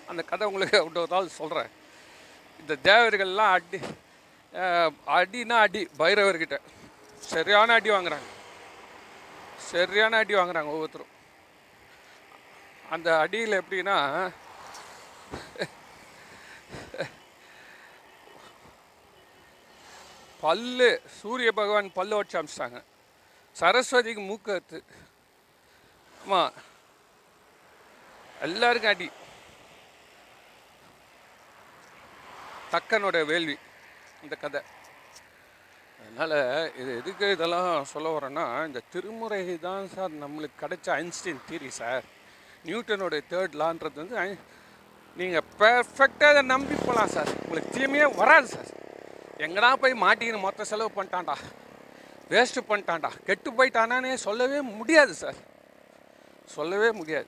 அந்த 0.10 0.22
கதை 0.32 0.44
உங்களுக்கு 0.50 0.80
விட்டதால் 0.86 1.38
சொல்கிறேன் 1.40 1.70
இந்த 2.62 2.74
தேவர்கள்லாம் 2.90 3.54
அடி 3.58 3.80
அடினா 5.18 5.58
அடி 5.66 5.82
பைரவர்கிட்ட. 6.00 6.58
சரியான 7.32 7.74
அடி 7.80 7.90
வாங்குறாங்க. 7.96 8.30
சரியான 9.72 10.20
அடி 10.22 10.34
வாங்குறாங்க 10.40 10.72
ஒவ்வொருத்தரும். 10.76 11.14
அந்த 12.96 13.10
அடியில் 13.24 13.60
எப்படின்னா 13.62 13.98
பல்லு 20.44 20.90
சூரிய 21.20 21.50
பகவான் 21.60 21.98
பல்லு 22.00 22.18
வச்சு 22.20 22.40
அமிச்சிட்டாங்க. 22.40 22.80
சரஸ்வதிக்கு 23.60 24.22
மூக்கத்து 24.32 24.80
ஆமாம் 26.24 26.54
எல்லாருக்கும் 28.48 28.92
அடி. 28.94 29.08
தக்கனோட 32.74 33.18
வேள்வி 33.32 33.56
இந்த 34.24 34.36
கதை. 34.44 34.62
அதனால் 36.02 36.38
இது 36.82 36.92
எதுக்கு 37.00 37.26
இதெல்லாம் 37.36 37.72
சொல்ல 37.94 38.08
வரேன்னா 38.16 38.46
இந்த 38.68 38.80
திருமுறை 38.94 39.42
தான் 39.68 39.90
சார் 39.96 40.14
நம்மளுக்கு 40.24 40.62
கிடைச்ச 40.64 40.88
ஐன்ஸ்டீன் 41.02 41.46
தீரி 41.50 41.72
சார். 41.82 42.06
நியூட்டனோட 42.68 43.18
தேர்ட் 43.32 43.60
லான்றது 43.62 44.02
வந்து 44.04 44.38
நீங்கள் 45.20 45.48
பெர்ஃபெக்டாக 45.62 46.34
அதை 46.34 46.44
நம்பி 46.54 46.76
போகலாம் 46.86 47.14
சார். 47.16 47.32
உங்களுக்கு 47.44 47.76
தீமையே 47.78 48.08
வராது 48.22 48.48
சார். 48.56 48.70
எங்கடா 49.48 49.72
போய் 49.84 50.04
மாட்டிக்கின்னு 50.06 50.46
மொத்த 50.48 50.66
செலவு 50.72 50.98
பண்ணிட்டான்டா. 50.98 51.38
வேஸ்ட்டு 52.30 52.68
பண்ணிட்டான்டா. 52.70 53.12
கெட்டு 53.26 53.52
போயிட்டானே 53.52 54.14
சொல்லவே 54.14 54.62
முடியாது 54.62 55.14
சார் 55.14 55.40
சொல்லவே 56.56 56.92
முடியாது. 56.92 57.28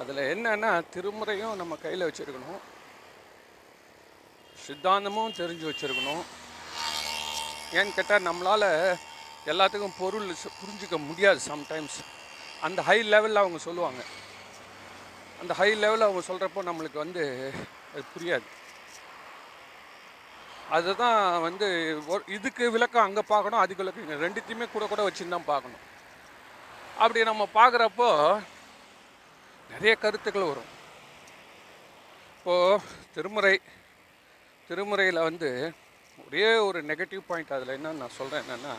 அதில் 0.00 0.22
என்னன்னா 0.32 0.70
திருமுறையும் 0.94 1.60
நம்ம 1.60 1.76
கையில் 1.76 2.06
வச்சுருக்கணும். 2.08 2.62
சித்தாந்தமும் 4.66 5.36
தெரிஞ்சு 5.40 5.66
வச்சுருக்கணும். 5.70 6.24
ஏன்னு 7.72 7.94
கேட்டால் 7.94 8.26
நம்மளால் 8.28 8.68
எல்லாத்துக்கும் 9.52 9.98
பொருள் 9.98 10.28
புரிஞ்சிக்க 10.28 10.50
புரிஞ்சுக்க 10.60 11.06
முடியாது 11.06 11.40
சம்டைம்ஸ் 11.48 11.98
அந்த 12.60 12.82
ஹை 12.82 12.98
லெவலில் 13.12 13.42
அவங்க 13.42 13.58
சொல்லுவாங்க. 13.58 14.02
அந்த 15.40 15.54
ஹை 15.54 15.70
லெவலில் 15.82 16.06
அவங்க 16.06 16.22
சொல்கிறப்போ 16.30 16.60
நம்மளுக்கு 16.68 17.02
வந்து 17.04 17.52
அது 17.92 18.04
புரியாது. 18.14 18.46
அதுதான் 20.70 21.40
வந்து 21.40 21.66
ஒரு- 22.08 22.30
இதுக்கு 22.30 22.70
விளக்கம் 22.70 23.02
அங்கே 23.02 23.22
பார்க்கணும் 23.22 23.58
அதுக்கு 23.58 23.84
விளக்கம் 23.84 24.08
இங்கே. 24.08 24.26
ரெண்டுத்தையுமே 24.26 24.70
கூட 24.70 24.86
கூட 24.86 25.08
வச்சுன்னு 25.08 25.28
தான் 25.28 25.44
பார்க்கணும். 25.44 25.78
அப்படி 26.98 27.24
நம்ம 27.24 27.48
பார்க்குறப்போ 27.54 28.42
நிறைய 29.70 29.96
கருத்துக்கள் 29.96 30.42
வரும். 30.42 30.70
இப்போது 32.38 32.80
திருமுறை 33.14 33.60
திருமுறையில் 34.68 35.22
வந்து 35.22 35.72
ஒரே 36.26 36.56
ஒரு 36.56 36.84
நெகட்டிவ் 36.84 37.20
பாயிண்ட் 37.26 37.52
அதில் 37.52 37.68
என்னன்னு 37.68 38.00
நான் 38.02 38.08
சொல்கிறேன் 38.08 38.42
என்னென்னா 38.42 38.74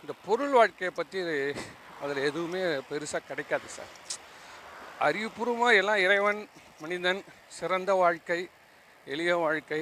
இந்த 0.00 0.12
பொருள் 0.26 0.48
வாழ்க்கையை 0.48 0.96
பற்றி 0.96 1.18
அதில் 2.00 2.16
எதுவுமே 2.16 2.60
பெருசாக 2.60 3.26
கிடைக்காது 3.26 3.68
சார். 3.68 3.92
அறிவுபூர்வமாக 5.00 5.74
எல்லாம் 5.74 5.96
இறைவன் 5.96 6.48
மனிதன் 6.80 7.24
சிறந்த 7.48 7.92
வாழ்க்கை 7.94 8.48
எளிய 9.12 9.32
வாழ்க்கை 9.44 9.80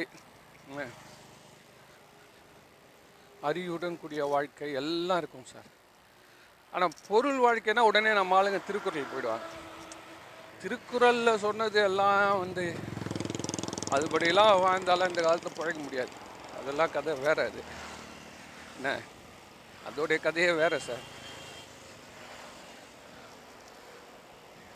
அறிவுடன் 3.49 3.99
கூடிய 4.01 4.23
வாழ்க்கை 4.33 4.69
எல்லாம் 4.81 5.21
இருக்கும் 5.23 5.51
சார். 5.53 5.69
ஆனால் 6.73 6.97
பொருள் 7.09 7.41
வாழ்க்கைனா 7.45 7.83
உடனே 7.91 8.11
நம்ம 8.19 8.37
ஆளுங்க 8.39 8.61
திருக்குறள் 8.69 9.11
போயிடுவாங்க. 9.13 9.47
திருக்குறளில் 10.63 11.43
சொன்னது 11.45 11.79
எல்லாம் 11.91 12.41
வந்து 12.45 12.65
அதுபடியெல்லாம் 13.97 14.61
வாழ்ந்தாலும் 14.65 15.11
இந்த 15.13 15.23
காலத்தில் 15.23 15.57
பிழைக்க 15.59 15.81
முடியாது. 15.87 16.13
அதெல்லாம் 16.59 16.95
கதை 16.97 17.15
வேறு 17.25 17.43
அது. 17.51 17.63
என்ன? 18.77 18.91
அதோடைய 19.89 20.19
கதையே 20.27 20.51
வேறு 20.63 20.79
சார். 20.89 21.05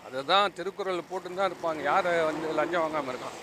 அதை 0.07 0.21
தான் 0.33 0.55
திருக்குறள் 0.59 1.09
போட்டுன்னு 1.11 1.41
தான் 1.41 1.51
இருப்பாங்க. 1.53 1.83
யாரை 1.93 2.13
வந்து 2.31 2.49
லஞ்சம் 2.59 2.85
வாங்காமல் 2.85 3.13
இருக்கான்? 3.15 3.39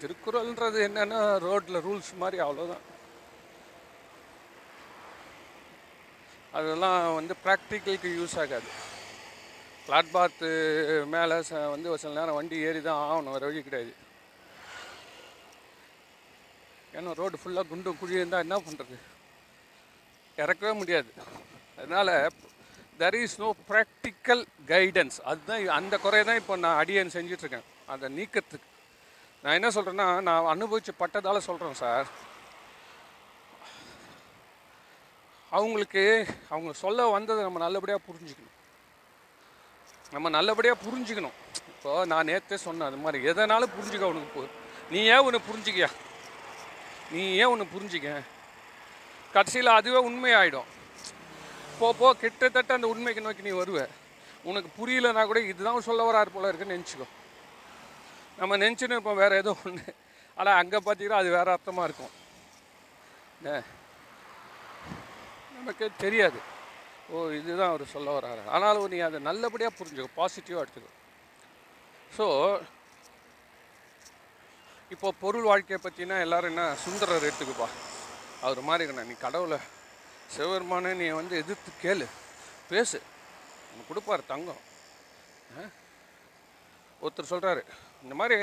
திருக்குறள்ன்றது 0.00 0.78
என்னென்னா 0.88 1.20
ரோட்டில் 1.46 1.84
ரூல்ஸ் 1.86 2.10
மாதிரி 2.22 2.38
அவ்வளோதான் 2.46 2.84
அதெல்லாம் 6.58 6.98
வந்து 7.18 7.34
ப்ராக்டிக்கலுக்கு 7.44 8.10
யூஸ் 8.18 8.36
ஆகாது. 8.42 8.68
பிளாட்பாத்து 9.86 10.48
மேலே 11.14 11.36
ச 11.48 11.62
வந்து 11.74 11.88
ஒரு 11.92 12.00
சில 12.02 12.12
நேரம் 12.18 12.36
வண்டி 12.38 12.56
ஏறி 12.68 12.80
தான் 12.84 13.00
ஆகணும் 13.06 13.34
வேறு 13.34 13.48
வழி 13.48 13.62
கிடையாது. 13.68 13.92
ஏன்னா 16.96 17.12
ரோடு 17.20 17.40
ஃபுல்லாக 17.40 17.70
குண்டும் 17.72 17.98
குழி 18.02 18.18
இருந்தால் 18.20 18.44
என்ன 18.46 18.58
பண்ணுறது 18.66 18.98
இறக்கவே 20.38 20.74
முடியாது. 20.82 21.10
அதனால் 21.78 22.12
there 23.00 23.18
is 23.22 23.40
no 23.42 23.48
practical 23.70 24.44
guidance 24.72 25.18
அதுதான் 25.30 25.64
அந்த 25.78 25.94
குறையை 26.04 26.24
தான் 26.30 26.40
இப்போ 26.42 26.56
நான் 26.64 26.80
அடியன் 26.82 27.14
செஞ்சிட்ருக்கேன் 27.16 27.66
அதை 27.94 28.08
நீக்கிறதுக்கு 28.18 28.70
நான் 29.44 29.56
என்ன 29.56 29.68
சொல்கிறேன்னா 29.68 30.06
நான் 30.26 30.46
அனுபவிச்சு 30.52 30.92
பட்டதால் 30.96 31.46
சொல்கிறேன் 31.46 31.80
சார். 31.80 32.06
அவங்களுக்கு 35.50 36.02
அவங்க 36.48 36.70
சொல்ல 36.72 37.06
வந்ததை 37.06 37.42
நம்ம 37.42 37.58
நல்லபடியாக 37.58 38.02
புரிஞ்சுக்கணும். 38.06 38.54
நம்ம 40.12 40.28
நல்லபடியாக 40.36 40.82
புரிஞ்சுக்கணும். 40.84 41.36
இப்போ 41.72 42.04
நான் 42.12 42.28
நேற்றே 42.28 42.54
சொன்னேன் 42.54 42.88
அது 42.88 42.96
மாதிரி 42.96 43.28
எதனாலும் 43.30 43.74
புரிஞ்சுக்க 43.76 44.06
உனக்கு 44.12 44.30
போ 44.34 44.44
நீ 44.90 45.00
ஏன் 45.14 45.24
ஒன்று 45.26 45.40
புரிஞ்சுக்கியா? 45.48 45.90
நீ 47.10 47.24
ஏன் 47.40 47.50
ஒன்று 47.54 47.66
புரிஞ்சுக்க? 47.74 48.22
கடைசியில் 49.34 49.76
அதுவே 49.78 50.00
உண்மையாயிடும். 50.08 50.70
போ 51.78 51.92
போ 52.00 52.14
கிட்டத்தட்ட 52.22 52.74
அந்த 52.74 52.88
உண்மைக்கு 52.94 53.26
நோக்கி 53.26 53.42
நீ 53.42 53.50
வருவ. 53.50 53.88
உனக்கு 54.42 54.70
புரியலன்னா 54.78 55.26
கூட 55.26 55.40
இதுதான் 55.40 55.86
சொல்ல 55.90 56.08
வராரு 56.10 56.32
போல 56.34 56.48
இருக்குன்னு 56.48 56.78
நினச்சிக்கோ. 56.78 57.08
நம்ம 58.38 58.56
நினச்சின்னு 58.56 58.96
இருப்போம் 58.96 59.20
வேறு 59.22 59.36
எதுவும் 59.36 59.62
ஒன்று 59.64 59.94
ஆனால் 60.36 60.58
அங்கே 60.60 60.78
பார்த்தீங்கன்னா 60.86 61.20
அது 61.22 61.30
வேறு 61.30 61.50
அர்த்தமாக 61.54 61.86
இருக்கும். 61.88 62.12
நமக்கு 65.56 65.90
தெரியாது. 65.96 66.38
ஓ 67.12 67.28
இதுதான் 67.38 67.68
அவர் 67.68 67.92
சொல்ல 67.94 68.18
வராரு 68.18 68.42
ஆனாலும் 68.48 68.88
நீ 68.88 68.98
அதை 68.98 69.18
நல்லபடியாக 69.20 69.76
புரிஞ்சுக்கோ 69.78 70.14
பாசிட்டிவாக 70.16 70.64
எடுத்துக்கோ. 70.64 70.92
ஸோ 72.16 72.26
இப்போ 74.94 75.12
பொருள் 75.20 75.48
வாழ்க்கையை 75.50 75.78
பற்றினா 75.84 76.20
எல்லாரும் 76.20 76.50
என்ன 76.50 76.64
சுந்தரர் 76.74 77.26
எடுத்துக்குப்பா 77.28 77.68
அவர் 78.40 78.60
மாதிரி 78.60 78.84
இருக்கணும். 78.84 79.10
நீ 79.10 79.16
கடவுளை 79.20 79.58
சிவபெருமானே 80.34 80.92
நீ 80.94 81.08
வந்து 81.20 81.34
எதிர்த்து 81.36 81.70
கேளு. 81.82 82.06
பேசு. 82.68 82.98
உனக்கு 83.72 83.88
கொடுப்பார் 83.88 84.26
தங்கம். 84.26 84.62
ஆ? 85.56 85.64
ஒருத்தர் 87.02 87.32
சொல்கிறாரு 87.32 87.62
இந்த 88.04 88.14
மாதிரி 88.20 88.38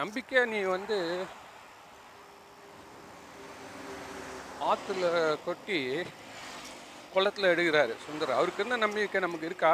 நம்பிக்கை 0.00 0.40
நீ 0.52 0.58
வந்து 0.74 0.96
ஆற்றுல 4.70 5.04
கொட்டி 5.44 5.78
குளத்துல 7.14 7.50
எடுக்கிறாரு 7.52 7.94
சுந்தரர். 8.04 8.38
அவருக்கு 8.38 8.62
என்ன 8.64 8.78
நம்பிக்கை 8.84 9.20
நமக்கு 9.24 9.48
இருக்கா? 9.50 9.72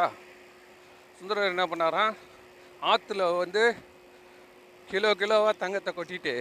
சுந்தரர் 1.18 1.52
என்ன 1.54 1.64
பண்ணாராம் 1.72 2.14
ஆற்றுல 2.92 3.26
வந்து 3.42 3.62
கிலோ 4.90 5.10
கிலோவாக 5.22 5.56
தங்கத்தை 5.62 5.92
கொட்டிட்டு 5.96 6.34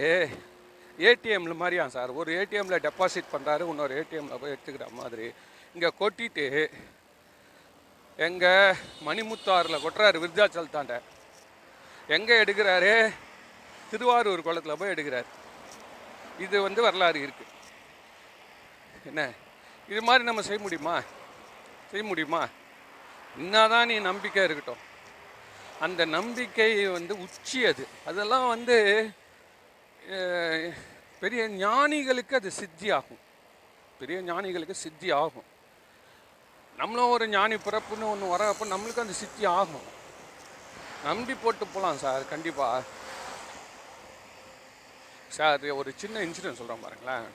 ஏடிஎம்ல 1.08 1.54
மாதிரியா 1.62 1.84
சார் 1.96 2.16
ஒரு 2.20 2.30
ஏடிஎம்மில் 2.40 2.84
டெபாசிட் 2.86 3.32
பண்ணுறாரு 3.34 3.68
இன்னொரு 3.72 3.94
ஏடிஎம்மில் 4.00 4.40
போய் 4.42 4.54
எடுத்துக்கிற 4.54 4.86
மாதிரி. 5.00 5.26
இங்கே 5.74 5.90
கொட்டிட்டு 6.00 6.46
எங்கள் 8.26 8.78
மணிமுத்தாறில் 9.06 9.82
கொட்டுறாரு 9.84 10.22
விருத்தாச்சலத்தாண்ட. 10.22 10.94
எங்கே 12.16 12.34
எடுக்கிறாரு? 12.42 12.92
திருவாரூர் 13.90 14.46
குளத்தில் 14.46 14.78
போய் 14.80 14.92
எடுக்கிறாரு. 14.94 15.28
இது 16.44 16.56
வந்து 16.66 16.80
வரலாறு 16.86 17.18
இருக்குது 17.26 17.54
என்ன? 19.10 19.22
இது 19.92 20.00
மாதிரி 20.08 20.22
நம்ம 20.28 20.42
செய்ய 20.48 20.60
முடியுமா? 20.66 20.96
செய்ய 21.90 22.04
முடியுமா? 22.10 22.42
என்னதான் 23.42 23.88
நீ 23.90 23.96
நம்பிக்கை 24.08 24.44
இருக்கட்டும். 24.48 24.82
அந்த 25.86 26.02
நம்பிக்கை 26.16 26.70
வந்து 26.96 27.12
உச்சி 27.24 27.58
அது. 27.70 27.84
அதெல்லாம் 28.10 28.46
வந்து 28.54 28.76
பெரிய 31.22 31.42
ஞானிகளுக்கு 31.66 32.34
அது 32.40 32.50
சித்தி 32.60 32.88
ஆகும் 32.98 33.22
பெரிய 34.00 34.18
ஞானிகளுக்கு 34.30 34.82
சித்தி 34.86 35.08
ஆகும் 35.22 35.48
நம்மளும் 36.80 37.12
ஒரு 37.14 37.24
ஞானி 37.36 37.56
பிறப்புன்னு 37.66 38.10
ஒன்று 38.12 38.32
வரப்போ 38.34 38.64
நம்மளுக்கும் 38.72 39.06
அந்த 39.06 39.16
சித்தி 39.22 39.44
ஆகும். 39.60 39.86
நம்பி 41.06 41.34
போட்டு 41.42 41.64
போகலாம் 41.66 42.00
சார் 42.04 42.22
கண்டிப்பாக 42.32 42.78
சார் 45.36 45.64
ஒரு 45.80 45.90
சின்ன 46.02 46.22
இன்சிடென்ட் 46.26 46.60
சொல்கிறேன் 46.60 46.84
பாருங்களேன். 46.84 47.28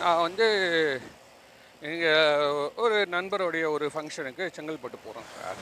நான் 0.00 0.22
வந்து 0.26 0.46
எங்கள் 1.90 2.72
ஒரு 2.82 2.96
நண்பருடைய 3.14 3.64
ஒரு 3.76 3.86
ஃபங்க்ஷனுக்கு 3.94 4.44
செங்கல்பட்டு 4.56 4.98
போகிறோம் 5.04 5.30
சார். 5.36 5.60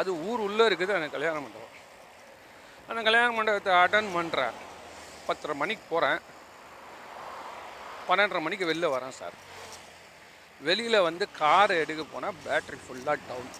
அது 0.00 0.10
ஊர் 0.28 0.44
உள்ளே 0.46 0.64
இருக்குது 0.68 0.96
எனக்கு 0.98 1.16
கல்யாண 1.16 1.36
மண்டபம். 1.44 1.74
அந்த 2.88 3.00
கல்யாண 3.08 3.28
மண்டபத்தை 3.36 3.72
அட்டன் 3.82 4.14
பண்ணுறேன் 4.16 4.56
பத்தரை 5.28 5.54
மணிக்கு 5.62 5.84
போகிறேன் 5.92 6.20
பன்னெண்டரை 8.08 8.42
மணிக்கு 8.46 8.70
வெளில 8.72 8.88
வரேன் 8.96 9.16
சார். 9.20 9.36
வெளியில் 10.66 11.06
வந்து 11.08 11.24
கார் 11.40 11.80
எடுக்க 11.82 12.02
போனால் 12.12 12.38
பேட்ரி 12.44 12.78
ஃபுல்லாக 12.84 13.24
டவுன் 13.30 13.50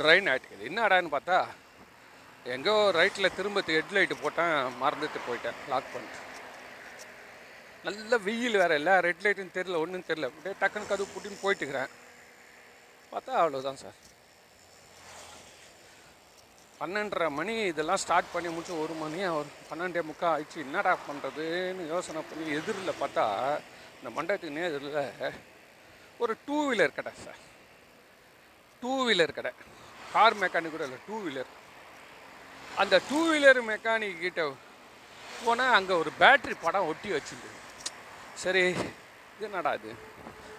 ட்ரைன் 0.00 0.28
ஆகிட்டு 0.32 0.68
என்னடான்னு 0.70 1.14
பார்த்தா 1.16 1.38
எங்கோ 2.54 2.74
ரைட்டில் 2.98 3.34
திரும்ப 3.38 3.62
ஹெட்லைட்டு 3.68 4.14
போட்டேன் 4.20 4.54
மறந்துட்டு 4.82 5.18
போயிட்டேன். 5.26 5.58
லாக் 5.70 5.90
பண்ணிட்டு. 5.94 6.20
நல்ல 7.86 8.16
வெயில் 8.26 8.60
வேறு 8.62 8.76
இல்லை. 8.80 8.94
ரெட் 9.06 9.24
லைட்டுன்னு 9.24 9.56
தெரில 9.58 9.80
ஒன்றும் 9.82 10.06
தெரில 10.10 10.28
அப்படியே 10.30 10.54
டக்குன்னு 10.62 10.90
கதவு 10.92 11.12
பூட்டின்னு 11.12 11.42
போயிட்டுக்கிறேன் 11.44 11.90
பார்த்தா 13.12 13.32
அவ்வளோதான் 13.40 13.80
சார் 13.82 13.98
பன்னெண்டரை 16.80 17.26
மணி 17.38 17.54
இதெல்லாம் 17.70 18.00
ஸ்டார்ட் 18.02 18.32
பண்ணி 18.34 18.48
முடிச்சு 18.52 18.74
ஒரு 18.82 18.94
மணி 19.00 19.18
ஒரு 19.38 19.48
பன்னெண்டே 19.70 20.02
முக்கால் 20.10 20.34
ஆயிடுச்சு. 20.34 20.64
என்னடா 20.66 20.92
பண்ணுறதுன்னு 21.08 21.82
யோசனை 21.94 22.20
பண்ணி 22.28 22.46
எதிரில் 22.58 23.00
பார்த்தா 23.02 23.24
இந்த 23.98 24.10
மண்டபத்துக்கு 24.16 24.58
நேரில் 24.60 24.96
ஒரு 26.24 26.34
டூ 26.46 26.58
வீலர் 26.68 26.96
கடை 26.98 27.12
சார் 27.24 27.42
டூ 28.82 28.92
வீலர் 29.08 29.36
கடை. 29.38 29.52
கார் 30.14 30.36
மெக்கானிக் 30.42 30.74
கூட 30.76 30.84
இல்லை 30.88 31.00
டூ 31.08 31.16
வீலர் 31.24 31.50
அந்த 32.82 32.94
டூ 33.08 33.20
வீலர் 33.30 33.60
மெக்கானிக் 33.72 34.22
கிட்ட 34.26 34.42
போனால் 35.44 35.74
அங்கே 35.78 35.94
ஒரு 36.02 36.10
பேட்ரி 36.20 36.54
படம் 36.64 36.88
ஒட்டி 36.90 37.08
வச்சுருந்தது. 37.14 37.56
சரி 38.42 38.62
இது 39.34 39.46
என்னடா 39.48 39.70
இது? 39.78 39.92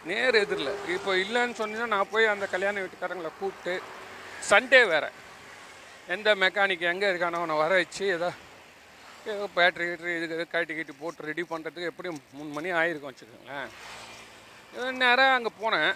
நேர் 0.09 0.37
எதிரில். 0.43 0.71
இப்போ 0.95 1.11
இல்லைன்னு 1.23 1.57
சொன்னீங்கன்னா 1.59 1.93
நான் 1.95 2.11
போய் 2.13 2.31
அந்த 2.33 2.45
கல்யாண 2.53 2.79
வீட்டுக்காரங்களை 2.83 3.31
கூப்பிட்டு 3.39 3.73
சண்டே 4.49 4.81
வேறு. 4.91 5.09
எந்த 6.15 6.29
மெக்கானிக் 6.43 6.89
எங்கே 6.93 7.09
இருக்கானோ 7.11 7.41
அவனை 7.41 7.57
வர 7.63 7.73
வச்சு 7.81 8.05
ஏதோ 8.15 8.29
ஏதோ 9.33 9.45
பேட்ரி 9.57 9.85
கீட்ரி 9.89 10.11
இதுக்கு 10.17 10.45
கட்டி 10.53 10.73
கட்டி 10.75 10.93
போட்டு 11.01 11.27
ரெடி 11.29 11.43
பண்ணுறதுக்கு 11.51 11.91
எப்படியும் 11.91 12.19
மூணு 12.37 12.49
மணி 12.57 12.69
ஆயிருக்கும் 12.79 13.11
வச்சுக்கோங்களேன். 13.11 13.69
நேராக 15.03 15.37
அங்கே 15.37 15.51
போனேன். 15.61 15.91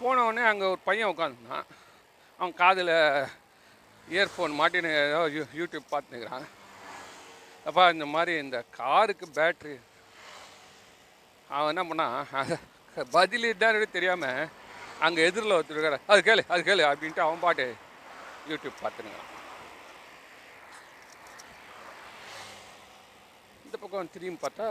போனவுடனே 0.00 0.44
அங்கே 0.50 0.66
ஒரு 0.72 0.80
பையன் 0.88 1.10
உட்காந்துருந்தான் 1.12 1.66
அவன் 2.40 2.54
காதில் 2.54 2.94
இயர்ஃபோன் 4.08 4.52
மாட்டின்னு 4.60 4.90
ஏதோ 5.02 5.20
யூ 5.28 5.42
யூடியூப் 5.56 5.92
பார்த்துக்கிறான் 5.92 6.46
அப்பா 7.66 7.90
இந்த 7.90 8.06
மாதிரி 8.06 8.32
இந்த 8.38 8.64
காருக்கு 8.70 9.26
பேட்ரி 9.34 9.74
அவன் 11.48 11.72
என்ன 11.72 11.82
பண்ணான் 11.84 12.16
அது 12.36 12.56
பதில் 13.10 13.48
தெரியாமல் 13.90 14.48
அங்கே 15.00 15.24
எதிரில் 15.24 15.56
ஒருத்தர் 15.56 15.76
இருக்காரு. 15.76 15.98
அது 16.06 16.20
கேளு 16.20 16.42
அது 16.48 16.62
கேளு 16.62 16.82
அப்படின்ட்டு 16.88 17.18
அவன் 17.18 17.40
பாட்டு 17.40 17.66
யூடியூப் 18.48 18.82
பார்த்துனுங்கிறான் 18.82 19.28
இந்த 23.64 23.76
பக்கம் 23.76 24.10
திரும்பி 24.10 24.40
பார்த்தா 24.42 24.66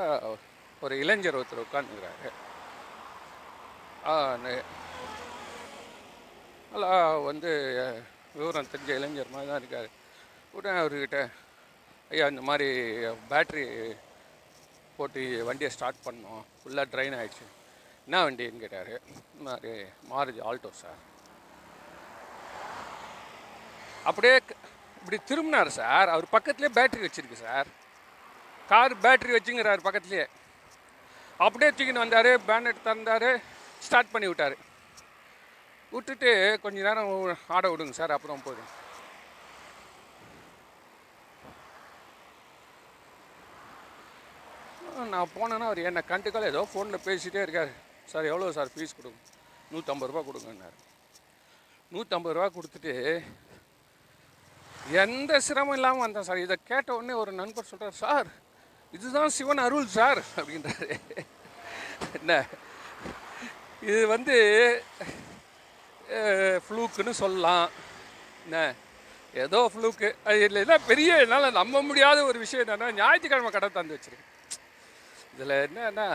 ஒரு 0.82 0.96
இளைஞர் 0.98 1.38
ஒருத்தர் 1.40 1.66
உட்காந்துக்கிறாரு 1.66 2.30
நல்லா 6.72 6.90
வந்து 7.30 7.52
விவரம் 8.38 8.72
தெரிஞ்ச 8.72 8.90
இளைஞர் 8.98 9.32
மாதிரி 9.36 9.50
தான் 9.52 9.62
இருக்கார். 9.62 9.88
உடனே 10.58 10.80
அவர்கிட்ட 10.82 11.20
ஐயா 12.12 12.26
இந்த 12.34 12.44
மாதிரி 12.50 12.68
பேட்ரி 13.32 13.64
போட்டு 14.98 15.22
வண்டியை 15.48 15.72
ஸ்டார்ட் 15.76 16.06
பண்ணோம் 16.08 16.44
ஃபுல்லாக 16.60 16.92
ட்ரைன் 16.94 17.18
ஆகிடுச்சு 17.20 17.46
என்ன 18.08 18.22
வண்டின்னு 18.26 18.64
கேட்டார். 18.64 18.94
இந்த 19.34 19.44
மாதிரி 19.50 19.74
மாருதி 20.12 20.42
ஆல்டோ 20.50 20.72
சார் 20.84 21.02
அப்படியே 24.10 24.36
இப்படி 25.00 25.18
திரும்பினார் 25.30 25.78
சார் 25.80 26.14
அவர் 26.16 26.34
பக்கத்துலேயே 26.36 26.76
பேட்ரி 26.80 27.02
வச்சுருக்கு 27.06 27.44
சார் 27.46 27.68
கார் 28.70 29.02
பேட்ரி 29.06 29.32
வச்சுங்கிறார் 29.36 29.86
பக்கத்துலேயே 29.88 30.26
அப்படியே 31.46 31.70
தூக்கின்னு 31.76 32.06
வந்தார் 32.06 32.32
பேனட் 32.50 32.86
திறந்தார் 32.88 33.30
ஸ்டார்ட் 33.86 34.14
பண்ணி 34.14 34.28
விட்டார். 34.30 34.56
விட்டுட்டு 35.94 36.32
கொஞ்ச 36.64 36.78
நேரம் 36.88 37.12
ஆட 37.56 37.66
விடுங்க 37.72 37.96
சார் 38.00 38.16
அப்புறம் 38.16 38.46
போதும். 38.48 38.70
நான் 45.14 45.34
போனேன்னா 45.36 45.68
அவர் 45.70 45.88
என்னை 45.90 46.02
கண்டுக்கல 46.12 46.50
ஏதோ 46.54 46.62
ஃபோனில் 46.72 47.06
பேசிகிட்டே 47.06 47.44
இருக்கார். 47.46 47.72
சார் 48.12 48.30
எவ்வளோ 48.32 48.52
சார் 48.58 48.72
ஃபீஸ் 48.74 48.98
கொடுங்க? 48.98 49.20
நூற்றம்பது 49.72 50.10
ரூபா 50.12 50.22
கொடுங்கன்னார். 50.30 50.76
நூற்றம்பது 51.94 52.36
ரூபா 52.38 52.48
கொடுத்துட்டு 52.58 52.94
எந்த 55.04 55.40
சிரமம் 55.48 55.78
இல்லாமல் 55.78 56.04
வந்தேன் 56.06 56.28
சார். 56.28 56.44
இதை 56.46 56.56
கேட்ட 56.72 56.90
உடனே 56.98 57.16
ஒரு 57.24 57.32
நண்பர் 57.40 57.70
சொல்கிறார் 57.72 58.02
சார் 58.04 58.30
இதுதான் 58.98 59.36
சிவன் 59.38 59.64
அருள் 59.66 59.96
சார் 59.98 60.22
அப்படின்றாரு. 60.38 60.90
என்ன? 62.20 62.34
இது 63.90 64.02
வந்து 64.16 64.38
ஃப்ளூக்குன்னு 66.66 67.14
சொல்லலாம். 67.24 67.68
என்ன? 68.46 68.58
ஏதோ 69.44 69.60
ஃப்ளூக்கு 69.72 70.08
அது 70.30 70.40
இல்லை 70.48 70.78
பெரிய 70.92 71.18
என்னால் 71.24 71.58
நம்ப 71.60 71.82
முடியாத 71.90 72.20
ஒரு 72.30 72.38
விஷயம் 72.44 72.64
என்னென்னா 72.66 72.88
ஞாயிற்றுக்கிழமை 73.00 73.52
கடை 73.52 73.70
தந்து 73.78 73.96
வச்சுருக்கேன். 73.96 74.28
இதில் 75.34 75.56
என்னன்னா 75.66 76.08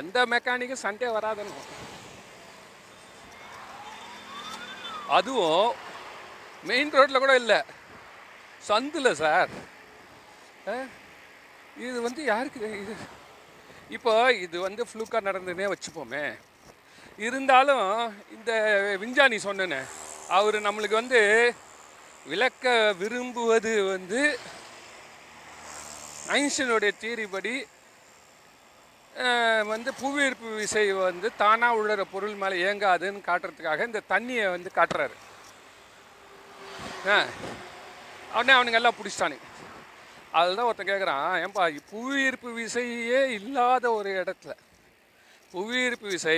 எந்த 0.00 0.18
மெக்கானிக்கும் 0.32 0.84
சண்டே 0.86 1.08
வராதுன்னு. 1.16 1.64
அதுவும் 5.18 5.68
மெயின் 6.70 6.94
ரோட்டில் 6.96 7.22
கூட 7.24 7.34
இல்லை. 7.42 7.60
சந்தில் 8.68 9.18
சார் 9.22 9.52
இது 11.86 11.98
வந்து 12.06 12.22
யாருக்கு 12.32 12.60
இது? 12.84 12.94
இப்போ 13.96 14.12
இது 14.44 14.56
வந்து 14.66 14.82
ஃப்ளூக்காக 14.90 15.28
நடந்துன்னே 15.28 15.66
வச்சுப்போமே. 15.72 16.24
இருந்தாலும் 17.18 18.12
இந்த 18.30 18.52
விஞ்ஞானி 19.00 19.36
சொன்னேனே 19.36 19.80
அவர் 20.28 20.56
நம்மளுக்கு 20.60 20.94
வந்து 20.94 21.20
விளக்க 22.26 22.94
விரும்புவது 22.98 23.84
வந்து 23.84 24.38
ஐன்ஸ்டீனுடைய 26.28 26.92
தீரி 26.98 27.26
படி 27.26 27.66
வந்து 29.66 29.94
புவியீர்ப்பு 29.94 30.48
விசை 30.54 30.92
வந்து 30.92 31.32
தானாக 31.36 31.78
உள்ளற 31.78 32.00
பொருள் 32.00 32.34
மேலே 32.34 32.56
இயங்காதுன்னு 32.56 33.26
காட்டுறதுக்காக 33.26 33.86
இந்த 33.86 34.02
தண்ணியை 34.08 34.50
வந்து 34.50 34.70
காட்டுறாரு. 34.74 35.16
ஆ 37.08 37.16
உடனே 38.34 38.52
அவனுங்க 38.56 38.72
எல்லாம் 38.72 38.98
பிடிச்சிட்டானுங்க 38.98 39.48
அதில் 40.32 40.56
தான் 40.56 40.66
ஒருத்தன் 40.66 40.86
கேட்குறான் 40.86 41.42
ஏன்பா 41.42 41.80
புவியீர்ப்பு 41.90 42.52
விசையே 42.52 43.30
இல்லாத 43.30 43.92
ஒரு 43.92 44.10
இடத்துல 44.22 44.54
புவியீர்ப்பு 45.52 46.06
விசை 46.14 46.36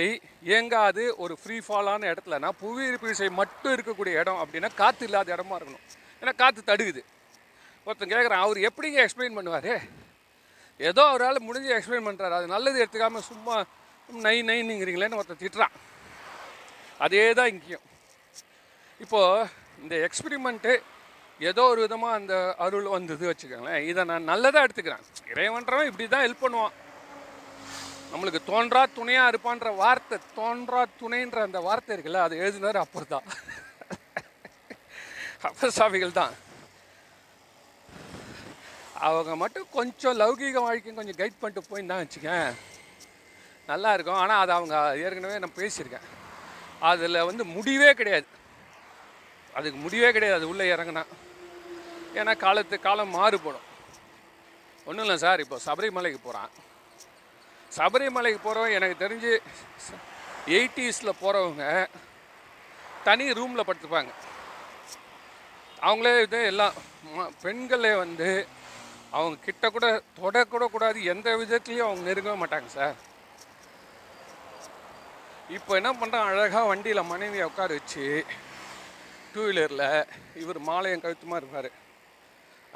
இயங்காது 0.49 1.03
ஒரு 1.23 1.33
ஃப்ரீ 1.41 1.57
ஃபாலான 1.65 2.01
இடத்துலனா 2.13 2.49
புவியீர்ப்பு 2.63 3.07
விசை 3.11 3.29
மட்டும் 3.39 3.73
இருக்கக்கூடிய 3.75 4.13
இடம் 4.21 4.41
அப்படின்னா 4.43 4.69
காற்று 4.81 5.05
இல்லாத 5.07 5.35
இடமா 5.35 5.57
இருக்கணும். 5.59 5.85
ஏன்னா 6.21 6.33
காற்று 6.41 6.61
தடுக்குது. 6.71 7.01
ஒருத்தன் 7.87 8.13
கேட்குறான் 8.13 8.43
அவர் 8.45 8.59
எப்படிங்க 8.69 8.99
எக்ஸ்பிளைன் 9.05 9.37
பண்ணுவார்? 9.37 9.73
ஏதோ 10.89 11.01
அவரால் 11.11 11.45
முடிஞ்சு 11.47 11.69
எக்ஸ்பிளைன் 11.75 12.07
பண்ணுறாரு 12.07 12.35
அது 12.39 12.47
நல்லது 12.55 12.81
எடுத்துக்காமல் 12.83 13.27
சும்மா 13.31 13.55
நை 14.25 14.37
நைன்னுங்கிறீங்களேன்னு 14.49 15.19
ஒருத்தன் 15.19 15.43
திட்டுறான். 15.43 15.75
அதே 17.05 17.25
தான் 17.37 17.51
இங்கேயும். 17.53 17.85
இப்போது 19.03 19.47
இந்த 19.83 19.95
எக்ஸ்பிரிமெண்ட்டு 20.07 20.73
ஏதோ 21.49 21.63
ஒரு 21.71 21.79
விதமாக 21.85 22.17
அந்த 22.19 22.33
அருள் 22.65 22.93
வந்தது 22.95 23.23
வச்சுக்கோங்களேன். 23.29 23.83
இதை 23.91 24.01
நான் 24.11 24.29
நல்லதாக 24.31 24.65
எடுத்துக்கிறேன். 24.65 25.05
இறைவன்றவன் 25.31 25.89
இப்படி 25.91 26.05
தான் 26.13 26.25
ஹெல்ப் 26.25 26.43
பண்ணுவான். 26.45 26.75
நம்மளுக்கு 28.15 28.39
தோன்றா 28.49 28.81
துணையாக 28.97 29.29
இருப்பான்ற 29.31 29.69
வார்த்தை 29.83 30.17
தோன்றா 30.35 30.81
துணைன்ற 30.99 31.39
அந்த 31.47 31.59
வார்த்தை 31.65 31.91
இருக்குல்ல 31.95 32.19
அது 32.25 32.35
எழுதினார் 32.43 32.77
அப்பர் 32.83 33.13
தான் 33.13 33.25
அப்பர் 35.47 35.73
சாமிகள் 35.77 36.13
தான். 36.19 36.35
அவங்க 39.07 39.31
மட்டும் 39.41 39.67
கொஞ்சம் 39.77 40.17
லௌகீக 40.21 40.61
வாழ்க்கையும் 40.65 40.99
கொஞ்சம் 40.99 41.17
கைட் 41.19 41.41
பண்ணிட்டு 41.41 41.69
போயிருந்தா 41.71 41.97
வச்சுக்கேன். 42.01 42.49
நல்லா 43.71 43.89
இருக்கும். 43.95 44.19
ஆனால் 44.21 44.41
அது 44.43 44.53
அவங்க 44.57 44.75
ஏற்கனவே 45.05 45.39
நான் 45.43 45.59
பேசியிருக்கேன். 45.61 46.07
அதில் 46.91 47.25
வந்து 47.29 47.45
முடிவே 47.55 47.89
கிடையாது. 47.99 48.29
அதுக்கு 49.57 49.79
முடிவே 49.85 50.11
கிடையாது. 50.17 50.39
அது 50.39 50.51
உள்ளே 50.53 50.67
இறங்கினா. 50.75 51.03
ஏன்னா 52.19 52.35
காலத்து 52.45 52.79
காலம் 52.87 53.15
மாறுபடும். 53.17 53.67
ஒன்றும் 54.87 55.05
இல்லை 55.07 55.19
சார். 55.25 55.43
இப்போ 55.45 55.59
சபரிமலைக்கு 55.67 56.21
போகிறான் 56.27 56.53
சபரிமலைக்கு 57.77 58.39
போகிறவங்க 58.43 58.77
எனக்கு 58.79 59.03
தெரிஞ்சு 59.03 59.31
எயிட்டிஸில் 60.57 61.19
போகிறவங்க 61.23 61.63
தனி 63.07 63.25
ரூமில் 63.39 63.67
படுத்துப்பாங்க. 63.67 64.11
அவங்களே 65.87 66.13
இது 66.25 66.39
எல்லாம் 66.51 66.75
பெண்களே 67.43 67.91
வந்து 68.03 68.29
அவங்க 69.17 69.35
கிட்ட 69.47 69.65
கூட 69.73 69.87
தொடக்கூட 70.19 70.65
கூடாது 70.75 70.99
எந்த 71.13 71.29
விதத்துலையும் 71.41 71.87
அவங்க 71.87 72.03
நெருங்கவே 72.07 72.37
மாட்டாங்க 72.41 72.69
சார். 72.77 72.95
இப்போ 75.57 75.71
என்ன 75.79 75.89
பண்ணுறான் 75.99 76.29
அழகாக 76.29 76.69
வண்டியில் 76.71 77.09
மனைவியை 77.11 77.47
உட்கார 77.49 77.73
வச்சு 77.77 78.05
டூ 79.33 79.41
வீலரில் 79.47 79.87
இவர் 80.43 80.59
மாலையம் 80.69 81.03
கழுத்துமாக 81.03 81.41
இருப்பார். 81.41 81.69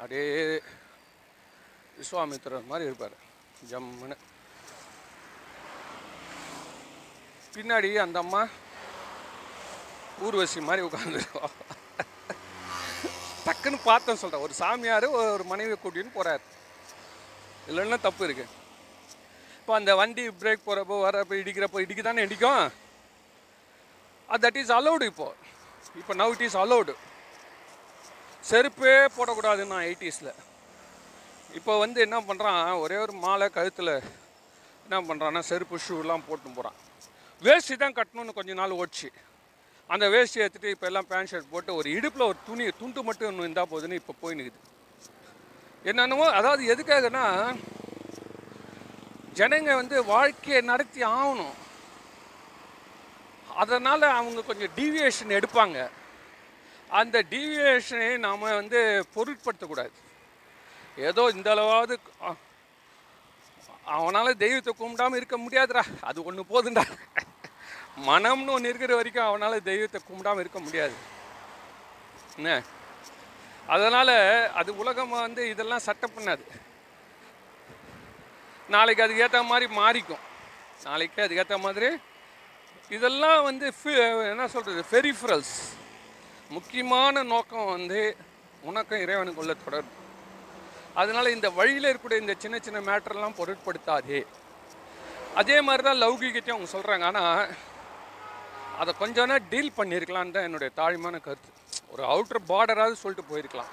அப்படியே 0.00 0.26
விஸ்வாமித்திரர் 2.00 2.70
மாதிரி 2.72 2.88
இருப்பார். 2.90 3.16
ஜம்முன்னு. 3.70 4.18
பின்னாடி 7.54 7.90
அந்த 8.04 8.18
அம்மா 8.24 8.42
ஊர்வசி 10.26 10.60
மாதிரி 10.68 10.82
உட்காந்துருக்கோம் 10.88 11.52
டக்குன்னு 13.46 13.78
பார்த்தேன் 13.90 14.20
சொல்கிறேன் 14.22 14.44
ஒரு 14.46 14.54
சாமியார் 14.62 15.06
ஒரு 15.34 15.44
மனைவியை 15.52 15.78
கூட்டின்னு 15.82 16.16
போகிறார் 16.16 16.42
இல்லைன்னா 17.68 18.00
தப்பு 18.00 18.24
இருக்கு? 18.26 18.46
இப்போ 19.58 19.72
அந்த 19.78 19.94
வண்டி 20.00 20.22
பிரேக் 20.40 20.66
போகிறப்போ 20.66 20.96
வரப்போ 21.06 21.34
இடிக்கிறப்போ 21.40 21.80
இடிக்க 21.84 22.02
தானே 22.02 22.22
இடிக்கும்? 22.26 22.62
அது 24.28 24.42
தட் 24.46 24.58
இஸ் 24.62 24.72
அலௌடு 24.78 25.04
இப்போ. 25.12 25.28
இப்போ 26.00 26.14
நவ் 26.14 26.34
இட் 26.34 26.46
இஸ் 26.48 26.56
அலௌடு 26.56 26.94
செருப்பே 28.50 28.94
போடக்கூடாதுன்னா 29.16 29.78
எயிட்டிஸில் 29.88 30.32
இப்போ 31.58 31.72
வந்து 31.78 31.98
என்ன 32.06 32.16
பண்ணுறான் 32.20 32.78
ஒரே 32.78 32.96
ஒரு 32.96 33.12
மாலை 33.24 33.48
கழுத்தில் 33.48 33.94
என்ன 34.86 35.00
பண்ணுறான்னா 35.08 35.42
செருப்பு 35.50 35.78
ஷூலாம் 35.88 36.26
போட்டு 36.28 36.48
போகிறான் 36.48 36.78
வேஷ்டி 37.46 37.74
தான் 37.82 37.96
கட்டணும்னு 37.98 38.36
கொஞ்ச 38.38 38.54
நாள் 38.60 38.78
ஓடிச்சு. 38.80 39.08
அந்த 39.94 40.04
வேஷ்டி 40.14 40.38
எடுத்துகிட்டு 40.42 40.74
இப்போ 40.74 40.86
எல்லாம் 40.90 41.08
பேண்ட் 41.12 41.30
ஷர்ட் 41.30 41.52
போட்டு 41.52 41.70
ஒரு 41.78 41.88
இடுப்பில் 41.98 42.28
ஒரு 42.30 42.38
துணி 42.48 42.64
துண்டு 42.80 43.00
மட்டும் 43.08 43.28
ஒன்று 43.30 43.46
இருந்தால் 43.46 43.70
போதுன்னு 43.72 44.00
இப்போ 44.00 44.14
போய் 44.22 44.36
நிற்குது 44.40 44.68
என்னென்னமோ 45.90 46.26
அதாவது 46.38 46.62
எதுக்காகனா 46.72 47.24
ஜனங்க 49.38 49.70
வந்து 49.80 49.96
வாழ்க்கையை 50.12 50.60
நடத்தி 50.70 51.00
ஆகணும். 51.14 51.56
அதனால் 53.62 54.04
அவங்க 54.18 54.40
கொஞ்சம் 54.48 54.72
டீவியேஷன் 54.78 55.36
எடுப்பாங்க. 55.38 55.78
அந்த 57.00 57.16
டீவியேஷனை 57.32 58.10
நாம் 58.26 58.46
வந்து 58.60 58.80
பொருட்படுத்தக்கூடாது. 59.16 59.96
ஏதோ 61.08 61.22
இந்த 61.36 61.48
அளவாவது 61.54 61.94
தெய்வத்தை 64.44 64.72
கும்பிடாமல் 64.80 65.18
இருக்க 65.20 65.36
முடியாதுடா. 65.44 65.82
அது 66.08 66.18
ஒன்று 66.28 66.50
போதுண்டா 66.52 66.84
மனம்னு 68.08 68.52
ஒன்று 68.54 68.70
இருக்கிற 68.70 68.92
வரைக்கும் 68.98 69.28
அவனால் 69.28 69.66
தெய்வத்தை 69.70 69.98
கும்பிடாம 70.08 70.42
இருக்க 70.42 70.58
முடியாது. 70.66 70.96
என்ன? 72.38 72.50
அதனால் 73.74 74.14
அது 74.60 74.70
உலகம் 74.82 75.14
வந்து 75.26 75.42
இதெல்லாம் 75.52 75.86
சட்டம் 75.88 76.14
பண்ணாது. 76.16 76.44
நாளைக்கு 78.74 79.04
அதுக்கு 79.04 79.24
ஏற்ற 79.26 79.40
மாதிரி 79.50 79.66
மாறிக்கும். 79.80 80.24
நாளைக்கு 80.88 81.22
அதுக்கு 81.24 81.42
ஏற்ற 81.44 81.58
மாதிரி 81.66 81.90
இதெல்லாம் 82.96 83.40
வந்து 83.48 83.66
என்ன 84.32 84.46
சொல்கிறது 84.54 84.82
ஃபெரிஃபரல்ஸ் 84.90 85.54
முக்கியமான 86.56 87.22
நோக்கம் 87.32 87.72
வந்து 87.76 88.00
உனக்கும் 88.68 89.02
இறைவனுக்கு 89.04 89.42
உள்ள 89.42 89.54
தொடர்பு. 89.64 89.92
அதனால் 91.00 91.34
இந்த 91.34 91.48
வழியில் 91.58 91.88
இருக்கக்கூடிய 91.88 92.24
இந்த 92.24 92.34
சின்ன 92.44 92.56
சின்ன 92.66 92.78
மேட்டர்லாம் 92.88 93.36
பொருட்படுத்தாதே. 93.40 94.20
அதே 95.40 95.56
மாதிரி 95.66 95.82
தான் 95.88 96.02
லௌகீகத்தையும் 96.04 96.56
அவங்க 96.56 96.70
சொல்கிறாங்க 96.76 97.04
ஆனால் 97.10 97.52
அதை 98.80 98.92
கொஞ்சம் 99.00 99.28
நேரம் 99.30 99.48
டீல் 99.52 99.76
பண்ணியிருக்கலான்னு 99.78 100.34
தான் 100.36 100.46
என்னுடைய 100.48 100.70
தாழ்மையான 100.80 101.16
கருத்து. 101.26 101.50
ஒரு 101.92 102.02
அவுட்டர் 102.12 102.48
பார்டராவது 102.52 103.02
சொல்லிட்டு 103.02 103.30
போயிருக்கலாம். 103.30 103.72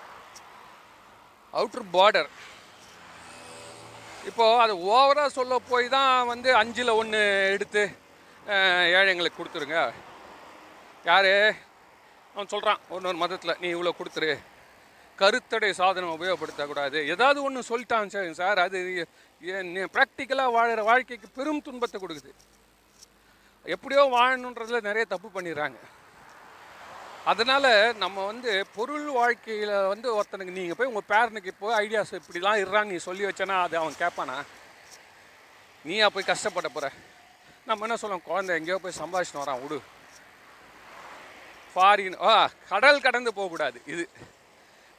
அவுட்டர் 1.58 1.86
பார்டர் 1.96 2.30
இப்போது 4.30 4.60
அது 4.64 4.74
ஓவராக 4.94 5.30
சொல்ல 5.38 5.58
போய் 5.70 5.88
தான் 5.96 6.12
வந்து 6.32 6.50
அஞ்சில் 6.62 6.98
ஒன்று 7.02 7.22
எடுத்து 7.56 7.84
ஏழைங்களுக்கு 8.98 9.40
கொடுத்துருங்க. 9.40 9.80
யார்? 11.10 11.32
அவன் 12.34 12.52
சொல்கிறான் 12.54 12.82
ஒன்று 12.96 13.10
ஒரு 13.12 13.20
மதத்தில் 13.24 13.60
நீ 13.62 13.68
இவ்வளோ 13.76 13.94
கொடுத்துரு. 14.00 14.32
கருத்தடை 15.22 15.70
சாதனம் 15.80 16.16
உபயோகப்படுத்தக்கூடாது. 16.18 17.00
ஏதாவது 17.14 17.40
ஒன்று 17.48 17.70
சொல்லிட்டான் 17.72 18.14
சார் 18.16 18.38
சார் 18.42 18.60
அது 18.66 18.78
ப்ராக்டிக்கலாக 19.96 20.56
வாழ்கிற 20.58 20.84
வாழ்க்கைக்கு 20.92 21.30
பெரும் 21.40 21.66
துன்பத்தை 21.68 21.98
கொடுக்குது. 22.04 22.34
எப்படியோ 23.76 24.04
வாழணுன்றதுல 24.16 24.80
நிறைய 24.82 25.06
தப்பு 25.14 25.30
பண்ணிடுறாங்க. 25.36 25.80
அதனால் 27.32 27.72
நம்ம 28.04 28.26
வந்து 28.26 28.52
பொருள் 28.76 29.08
வாழ்க்கையில் 29.20 29.74
வந்து 29.94 30.08
ஒருத்தனுக்கு 30.18 30.58
நீங்கள் 30.58 30.78
போய் 30.78 30.92
உங்கள் 30.92 31.10
பேரனுக்கு 31.10 31.52
இப்போ 31.54 31.70
ஐடியாஸ் 31.82 32.14
இப்படிலாம் 32.20 32.62
இருறான்னு 32.64 32.92
நீ 32.94 32.98
சொல்லி 33.08 33.24
வச்சனா 33.26 33.56
அது 33.62 33.78
அவன் 33.78 34.00
கேட்பானா? 34.04 34.38
நீயா 35.86 36.10
போய் 36.10 36.30
கஷ்டப்பட 36.30 36.68
போகிற 36.68 36.92
நம்ம 37.70 37.86
என்ன 37.86 37.98
சொல்லுவோம்? 38.02 38.28
குழந்தை 38.30 38.52
எங்கேயோ 38.60 38.78
போய் 38.84 39.00
சம்பாதிச்சுட்டு 39.00 39.44
வரான் 39.44 39.62
விடு. 39.64 39.80
ஃபாரின் 41.72 42.18
ஆ 42.30 42.34
கடல் 42.70 43.04
கடந்து 43.06 43.34
போகக்கூடாது 43.34 43.82
இது. 43.94 44.06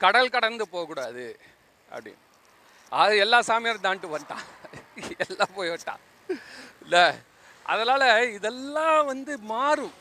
கடல் 0.01 0.35
கடந்து 0.35 0.65
போகக்கூடாது 0.69 1.25
அப்படின்னு. 1.91 2.23
அது 2.93 3.17
எல்லா 3.25 3.39
சாமியாரும் 3.49 3.87
தாண்ட்டு 3.87 4.15
வந்துட்டான். 4.15 4.47
எல்லாம் 5.25 5.55
போய் 5.55 5.71
விட்டான் 5.71 6.05
இல்லை 6.85 7.05
அதனால் 7.73 8.33
இதெல்லாம் 8.33 9.07
வந்து 9.07 9.39
மாறும். 9.39 9.97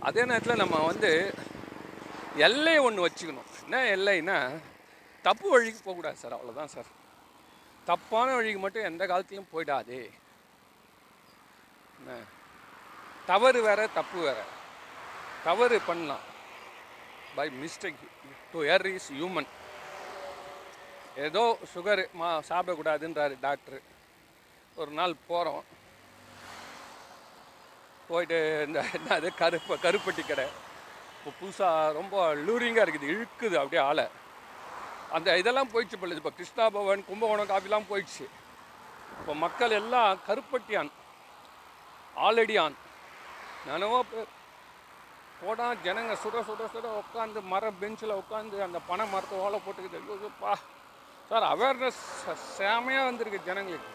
அதே 0.00 0.22
நேரத்தில் 0.24 0.62
நம்ம 0.62 0.76
வந்து 0.86 1.10
எல்லை 2.36 2.78
ஒன்று 2.78 3.06
வச்சுக்கணும். 3.06 3.50
என்ன 3.62 3.80
எல்லைன்னா 3.96 4.38
தப்பு 5.22 5.50
வழிக்கு 5.50 5.80
போகக்கூடாது 5.84 6.20
சார் 6.22 6.36
அவ்வளோதான் 6.36 6.74
சார். 6.74 6.90
தப்பான 7.84 8.34
வழிக்கு 8.34 8.60
மட்டும் 8.60 8.88
எந்த 8.90 9.06
காலத்துலையும் 9.06 9.52
போயிடாதே. 9.54 10.00
என்ன? 11.98 12.18
தவறு 13.26 13.62
வேற 13.62 13.86
தப்பு 13.86 14.20
வேற. 14.20 14.40
தவறு 15.44 15.80
பண்ணலாம். 15.80 16.24
By 17.34 17.48
mistake 17.62 18.02
to 18.52 18.64
err 18.64 18.86
is 18.86 19.12
human 19.12 19.50
ஏதோ 21.16 21.58
சுகர் 21.74 22.02
மா 22.12 22.28
சாப்பிடக்கூடாதுன்றாரு 22.48 23.36
டாக்டர் 23.40 23.80
ஒரு 24.76 24.90
நாள் 24.90 25.22
போகிறோம் 25.26 25.64
போயிட்டு 28.14 28.38
இந்த 28.66 28.78
என்னது 28.96 29.28
கருப்பு 29.42 29.74
கருப்பட்டி 29.86 30.24
கடை. 30.30 30.46
இப்போ 31.18 31.30
புதுசாக 31.40 31.92
ரொம்ப 31.98 32.14
லூரிங்காக 32.46 32.84
இருக்குது 32.84 33.10
இழுக்குது 33.14 33.56
அப்படியே 33.62 33.82
ஆளை. 33.88 34.06
அந்த 35.16 35.36
இதெல்லாம் 35.40 35.72
போயிடுச்சு 35.72 35.98
பிள்ளை 36.00 36.16
இப்போ 36.20 36.32
கிருஷ்ணா 36.38 36.64
பவன் 36.76 37.08
கும்பகோணம் 37.10 37.50
காஃபிலாம் 37.52 37.90
போயிடுச்சு. 37.90 38.26
இப்போ 39.18 39.34
மக்கள் 39.44 39.78
எல்லாம் 39.80 40.20
கருப்பட்டியான் 40.28 40.90
ஆலடியான் 42.26 42.76
நனவோ 43.68 43.98
நானவோ 43.98 44.24
போடா 45.42 45.66
ஜனங்க 45.84 46.12
சுட 46.22 46.36
சுட 46.48 46.62
சுட 46.72 46.86
உட்காந்து 47.00 47.40
மர 47.52 47.70
பெஞ்சில் 47.80 48.18
உட்காந்து 48.20 48.56
அந்த 48.66 48.78
பனை 48.88 49.04
மரத்தை 49.12 49.38
ஓலை 49.44 49.58
போட்டுக்கிட்டு 49.64 50.28
பா. 50.42 50.52
சார் 51.28 51.46
அவேர்னஸ் 51.52 52.02
செமையாக 52.56 53.06
வந்திருக்கு 53.08 53.46
ஜனங்களுக்கு. 53.48 53.90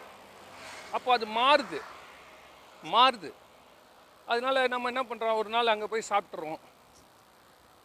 அப்போ 0.95 1.10
அது 1.17 1.25
மாறுது. 1.39 1.79
மாறுது. 2.84 3.29
அதனால 4.31 4.67
நம்ம 4.73 4.87
என்ன 4.87 5.03
பண்ணுறோம் 5.03 5.39
ஒரு 5.41 5.49
நாள் 5.49 5.71
அங்கே 5.73 5.87
போய் 5.91 6.09
சாப்பிட்றோம் 6.09 6.59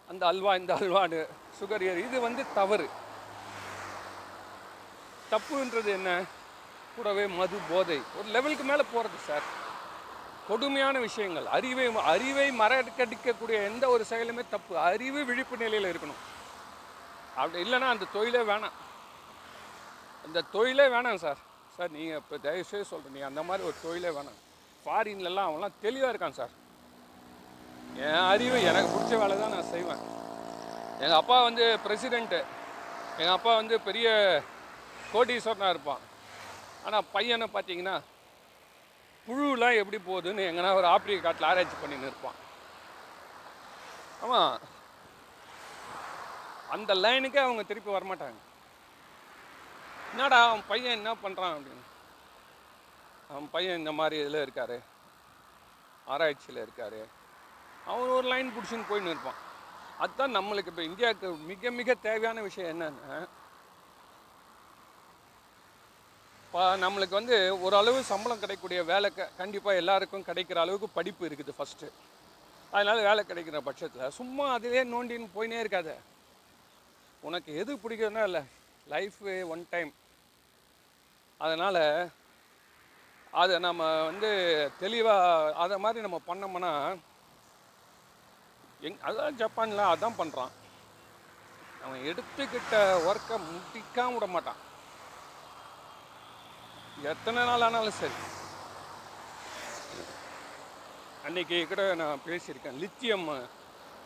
அந்த 0.09 0.23
அல்வா 0.27 0.53
இந்த 0.57 0.73
அல்வான்னு 0.75 1.21
சுகர் 1.59 1.85
ஏறி. 1.91 2.01
இது 2.09 2.21
வந்து 2.21 2.43
தவறு. 2.55 2.87
தப்புன்றது 5.31 5.91
என்ன? 5.99 6.11
கூடவே 6.97 7.25
மது 7.27 7.59
போதை. 7.71 7.99
ஒரு 8.19 8.29
லெவலுக்கு 8.29 8.65
மேலே 8.65 8.85
போகிறது 8.93 9.19
சார் 9.29 9.47
கொடுமையான 10.49 10.99
விஷயங்கள். 10.99 11.47
அறிவை 11.47 11.87
அறிவை 12.13 12.47
மறக்கடிக்கக்கூடிய 12.61 13.57
எந்த 13.71 13.89
ஒரு 13.89 14.05
செயலுமே 14.11 14.45
தப்பு. 14.51 14.79
அறிவு 14.79 15.25
விழிப்பு 15.25 15.57
நிலையில் 15.57 15.91
இருக்கணும். 15.93 16.23
அப்படி 17.37 17.59
இல்லைன்னா 17.65 17.89
அந்த 17.95 18.13
தொழிலே 18.13 18.43
வேணாம். 18.53 18.77
அந்த 20.25 20.45
தொழிலே 20.57 20.87
வேணாம் 20.97 21.23
சார் 21.27 21.41
சார் 21.77 21.91
நீங்கள் 21.91 22.17
இப்போ 22.17 22.37
தயவுசெய்து 22.49 22.91
சொல்கிறேன் 22.93 23.13
நீங்கள் 23.13 23.33
அந்த 23.33 23.43
மாதிரி 23.43 23.67
ஒரு 23.69 23.77
தொழிலே 23.85 24.13
வேணாம். 24.19 24.41
ஃபாரின்லலாம் 24.85 25.49
அவன்லாம் 25.49 25.79
தெளிவாக 25.85 26.13
இருக்கான் 26.13 26.39
சார். 26.41 26.55
என் 28.07 28.27
அறிவு 28.33 28.59
எனக்கு 28.71 28.93
பிடிச்ச 28.95 29.19
வேலை 29.23 29.35
தான் 29.43 29.55
நான் 29.57 29.73
செய்வேன். 29.75 30.03
எங்கள் 31.03 31.21
அப்பா 31.21 31.37
வந்து 31.49 31.65
பிரசிடெண்ட்டு 31.85 32.41
எங்கள் 33.21 33.37
அப்பா 33.37 33.53
வந்து 33.61 33.75
பெரிய 33.89 34.09
கோடீஸ்வரனாக 35.13 35.75
இருப்பான். 35.75 36.03
ஆனால் 36.87 37.09
பையனை 37.15 37.47
பார்த்தீங்கன்னா 37.55 37.97
புழுலாம் 39.27 39.79
எப்படி 39.81 39.99
போகுதுன்னு 40.09 40.49
எங்கன்னா 40.49 40.73
ஒரு 40.79 40.87
ஆப்பிரிக்க 40.93 41.25
காட்டில் 41.27 41.49
ஆராய்ச்சி 41.51 41.77
பண்ணின்னு 41.83 42.09
இருப்பான். 42.11 42.39
ஆமாம் 44.23 44.55
அந்த 46.75 46.93
லைனுக்கே 47.05 47.41
அவங்க 47.47 47.63
திருப்பி 47.71 47.91
வரமாட்டாங்க. 47.97 48.41
என்னடா 50.13 50.39
அவன் 50.47 50.69
பையன் 50.71 50.97
என்ன 50.99 51.13
பண்ணுறான் 51.25 51.55
அப்படின்னு. 51.57 51.85
அவன் 53.31 53.49
பையன் 53.55 53.81
இந்த 53.81 53.93
மாதிரி 53.99 54.17
இதில் 54.23 54.43
இருக்கார். 54.45 54.77
ஆராய்ச்சியில் 56.13 56.63
இருக்கார். 56.65 57.01
அவன் 57.91 58.13
ஒரு 58.17 58.27
லைன் 58.33 58.53
பிடிச்சின்னு 58.57 58.91
போயின்னு 58.91 59.13
இருப்பான். 59.15 59.41
அதுதான் 60.05 60.37
நம்மளுக்கு 60.37 60.73
இப்போ 60.73 60.85
இந்தியாவுக்கு 60.91 61.29
மிக 61.51 61.71
மிக 61.81 61.95
தேவையான 62.09 62.39
விஷயம் 62.49 62.71
என்னன்னா 62.75 63.17
நம்மளுக்கு 66.83 67.17
வந்து 67.19 67.37
ஓரளவு 67.67 68.01
சம்பளம் 68.11 68.41
கிடைக்கக்கூடிய 68.43 68.81
வேலை 68.91 69.09
க 69.15 69.29
கண்டிப்பாக 69.39 69.81
எல்லாருக்கும் 69.83 70.27
கிடைக்கிற 70.27 70.59
அளவுக்கு 70.63 70.89
படிப்பு 70.99 71.23
இருக்குது 71.29 71.55
ஃபஸ்ட்டு 71.57 71.87
அதனால் 72.75 73.07
வேலை 73.09 73.23
கிடைக்கிற 73.31 73.59
பட்சத்தில் 73.69 74.15
சும்மா 74.19 74.45
அதிலே 74.57 74.83
நோண்டின்னு 74.93 75.29
போயினே 75.37 75.59
இருக்காத. 75.63 75.91
உனக்கு 77.29 77.51
எது 77.63 77.73
பிடிக்குதுன்னா 77.83 78.23
இல்லை 78.29 78.43
லைஃப் 78.95 79.19
ஒன் 79.55 79.65
டைம் 79.75 79.91
அதனால் 81.41 81.81
அதை 83.41 83.55
நம்ம 83.65 83.83
வந்து 84.09 84.29
தெளிவாக 84.83 85.55
அதை 85.63 85.77
மாதிரி 85.85 86.05
நம்ம 86.07 86.19
பண்ணோம்னா 86.29 86.73
எங் 88.87 89.01
அதான் 89.09 89.39
ஜப்பானில் 89.41 89.91
அதான் 89.93 90.19
பண்ணுறான் 90.21 90.53
அவன் 91.85 92.05
எடுத்துக்கிட்ட 92.11 92.75
ஒர்க்கை 93.09 93.37
முடிக்காம 93.49 94.15
விட 94.15 94.27
மாட்டான். 94.35 94.61
எத்தனை 97.13 97.41
நாள் 97.49 97.65
ஆனாலும் 97.67 97.99
சரி. 98.01 98.19
அன்னைக்கு 101.27 101.59
கூட 101.69 101.83
நான் 102.01 102.25
பேசியிருக்கேன். 102.29 102.81
லித்தியம் 102.85 103.29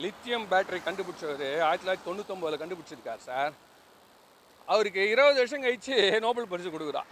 லித்தியம் 0.04 0.50
பேட்டரி 0.50 0.80
கண்டுபிடிச்சவர் 0.88 1.46
ஆயிரத்தி 1.68 1.84
தொள்ளாயிரத்தி 1.84 2.08
தொண்ணூத்தொம்பதில் 2.08 2.62
கண்டுபிடிச்சிருக்கார் 2.62 3.26
சார். 3.30 3.54
அவருக்கு 4.74 5.02
இருபது 5.14 5.40
வருஷம் 5.42 5.64
கழிச்சு 5.64 5.96
நோபல் 6.26 6.52
பரிசு 6.52 6.70
கொடுக்குறா 6.74 7.04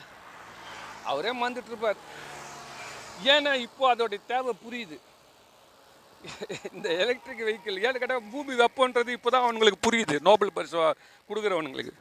அவரே 1.11 1.33
மறந்துட்டு 1.41 1.73
இருப்பார் 1.73 2.01
ஏன்னா 3.35 3.53
இப்போ 3.67 3.85
அதோடைய 3.93 4.21
தேவை 4.33 4.53
புரியுது. 4.65 4.97
இந்த 6.75 6.89
எலக்ட்ரிக் 7.03 7.47
வெஹிக்கிள் 7.49 7.83
ஏன்னு 7.87 8.01
கேட்டால் 8.03 8.29
பூமி 8.35 8.55
வெப்பன்றது 8.63 9.11
இப்போ 9.17 9.31
தான் 9.35 9.45
அவனுங்களுக்கு 9.47 9.81
புரியுது. 9.87 10.17
நோபல் 10.29 10.55
பரிசு 10.59 10.77
கொடுக்குறவனுங்களுக்கு. 11.29 11.95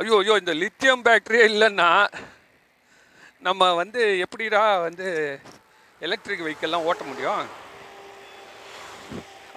ஐயோ 0.00 0.16
ஐயோ 0.22 0.34
இந்த 0.42 0.52
லித்தியம் 0.62 1.04
பேட்டரியே 1.06 1.44
இல்லைன்னா 1.52 1.90
நம்ம 3.46 3.62
வந்து 3.80 4.02
எப்படிடா 4.24 4.64
வந்து 4.86 5.06
எலக்ட்ரிக் 6.00 6.44
வெஹிக்கிள்லாம் 6.46 6.86
ஓட்ட 6.88 7.02
முடியும்? 7.10 7.44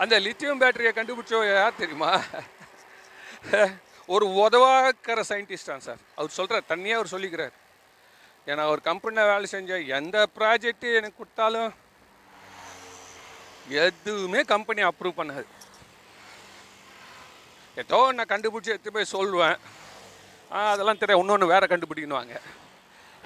அந்த 0.04 0.16
லித்தியம் 0.26 0.62
பேட்டரியை 0.62 0.92
கண்டுபிடிச்சோ 0.98 1.40
யார் 1.48 1.82
தெரியுமா? 1.84 2.12
ஒரு 4.16 4.26
உதவாக்கிற 4.44 5.20
சயின்டிஸ்டான் 5.32 5.86
சார். 5.88 6.00
அவர் 6.20 6.38
சொல்கிறார் 6.38 6.70
தனியாக 6.74 7.00
அவர் 7.00 7.14
சொல்லிக்கிறார். 7.16 7.56
ஏன்னா 8.48 8.64
ஒரு 8.74 8.82
கம்பெனியில் 8.82 9.30
வேலை 9.32 9.46
செஞ்ச 9.46 9.80
எந்த 9.98 10.28
ப்ராஜெக்ட்டு 10.38 10.96
எனக்கு 11.00 11.18
கொடுத்தாலும் 11.18 11.74
எதுவுமே 13.70 14.42
கம்பெனி 14.54 14.84
அப்ரூவ் 14.84 15.20
பண்ணாது. 15.20 15.46
ஏதோ 17.76 18.00
நான் 18.12 18.32
கண்டுபிடிச்சி 18.32 18.74
எடுத்து 18.74 18.92
போய் 18.92 19.14
சொல்லுவேன். 19.18 19.58
அதெல்லாம் 20.50 20.98
தெரியும் 20.98 21.22
இன்னொன்று 21.22 21.54
வேற 21.54 21.64
கண்டுபிடிக்கணுவாங்க. 21.68 22.36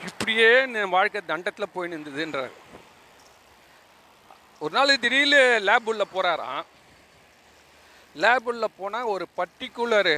இப்படியே 0.08 0.49
என் 0.62 0.93
வாழ்க்கை 0.97 1.21
தண்டத்தில் 1.26 1.73
போய் 1.73 1.91
நின்றுதுன்றார். 1.93 2.54
ஒரு 4.60 4.73
நாள் 4.78 4.99
திடீர்னு 5.04 5.41
லேப் 5.67 5.89
உள்ள 5.91 6.04
போகிறாராம் 6.13 6.63
லேப் 8.23 8.47
உள்ள 8.52 8.67
போனால் 8.67 9.12
ஒரு 9.13 9.26
பர்டிகுலர் 9.38 10.15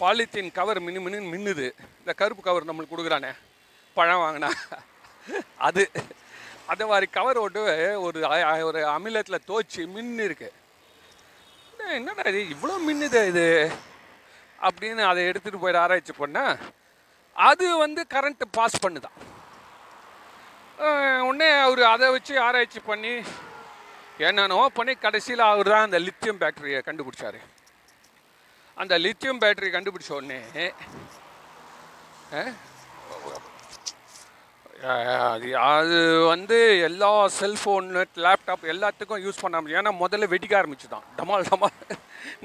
பாலித்தீன் 0.00 0.52
கவர் 0.52 0.80
மினு 0.80 1.00
மின்னு 1.04 1.20
மின்னுது. 1.32 1.66
இந்த 1.98 2.12
கருப்பு 2.20 2.42
கவர் 2.42 2.68
நம்மளுக்கு 2.68 2.94
கொடுக்குறானே. 2.94 3.32
பழம் 3.98 4.22
வாங்கினா. 4.24 4.50
அது 5.66 5.82
அந்த 6.72 6.84
மாதிரி 6.90 7.06
கவர் 7.16 7.40
ஓட்டு 7.42 7.62
ஒரு 8.06 8.18
ஒரு 8.68 8.80
அமிலத்தில் 8.96 9.46
தோச்சு 9.50 9.82
மின்னு 9.94 10.26
இருக்கு. 10.28 10.48
என்னடா 11.98 12.24
இது? 12.30 12.40
இவ்வளோ 12.54 12.74
மின்னுது 12.86 13.20
இது? 13.32 13.46
அப்படின்னு 14.66 15.02
அதை 15.10 15.22
எடுத்துகிட்டு 15.30 15.62
போய் 15.62 15.82
ஆராய்ச்சி 15.84 16.12
பண்ணால் 16.18 16.60
அது 17.36 17.66
வந்து 17.84 18.00
கரண்ட்டு 18.14 18.46
பாஸ் 18.58 18.82
பண்ணுதான் 18.84 19.18
உடனே 21.26 21.48
அவர் 21.64 21.82
அதை 21.94 22.06
வச்சு 22.14 22.34
ஆராய்ச்சி 22.46 22.80
பண்ணி 22.86 23.12
என்னென்னவோ 24.26 24.64
பண்ணி 24.78 24.94
கடைசியில் 24.94 25.42
அவர் 25.50 25.70
தான் 25.72 25.86
அந்த 25.86 25.98
லித்தியம் 26.06 26.40
பேட்டரியை 26.40 26.80
கண்டுபிடிச்சார். 26.88 27.38
அந்த 28.76 28.94
லித்தியம் 29.04 29.40
பேட்டரி 29.42 29.68
கண்டுபிடிச்ச 29.74 30.12
உடனே 30.18 30.40
அது 34.84 35.48
அது 35.56 35.98
வந்து 36.30 36.56
எல்லா 36.86 37.10
செல்ஃபோன் 37.40 37.86
லேப்டாப் 38.24 38.64
எல்லாத்துக்கும் 38.72 39.22
யூஸ் 39.26 39.40
பண்ண 39.42 39.56
முடியும். 39.60 39.80
ஏன்னா 39.80 39.92
முதல்ல 40.02 40.28
வெடிக்க 40.32 40.54
ஆரம்பிச்சு 40.60 40.88
தான் 40.94 41.06
டமால் 41.18 41.46
டமால். 41.50 41.78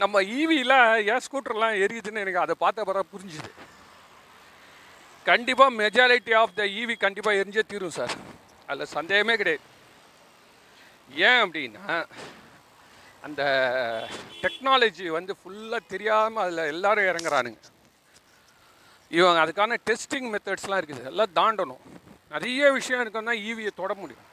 நம்ம 0.01 0.21
ஈவியில் 0.39 0.75
ஏன் 1.11 1.23
ஸ்கூட்டர்லாம் 1.25 1.79
எரியுதுன்னு 1.85 2.23
எனக்கு 2.23 2.43
அதை 2.45 2.55
பார்த்த 2.63 2.85
பிறகு 2.89 3.11
புரிஞ்சுது. 3.15 3.51
கண்டிப்பாக 5.29 5.77
மெஜாரிட்டி 5.81 6.33
ஆஃப் 6.41 6.55
த 6.59 6.65
ஈவி 6.79 6.95
கண்டிப்பாக 7.05 7.39
எரிஞ்சே 7.41 7.63
தீரும் 7.71 7.97
சார் 7.97 8.15
அதில் 8.67 8.93
சந்தேகமே 8.97 9.35
கிடையாது. 9.41 9.65
ஏன் 11.29 11.41
அப்படின்னா 11.45 11.97
அந்த 13.27 13.41
டெக்னாலஜி 14.43 15.07
வந்து 15.17 15.33
ஃபுல்லாக 15.39 15.89
தெரியாமல் 15.93 16.43
அதில் 16.43 16.69
எல்லோரும் 16.73 17.09
இறங்குறானுங்க. 17.11 17.61
இவங்க 19.11 19.39
அதுக்கான 19.45 19.77
டெஸ்டிங் 19.89 20.29
மெத்தட்ஸ்லாம் 20.33 20.79
இருக்குது. 20.81 21.03
எல்லாம் 21.11 21.35
தாண்டணும். 21.39 21.83
நிறைய 22.33 22.71
விஷயம் 22.77 23.01
இருக்குன்னா 23.03 23.33
ஈவியை 23.49 23.71
தொட 23.79 23.91
முடியும். 24.01 24.25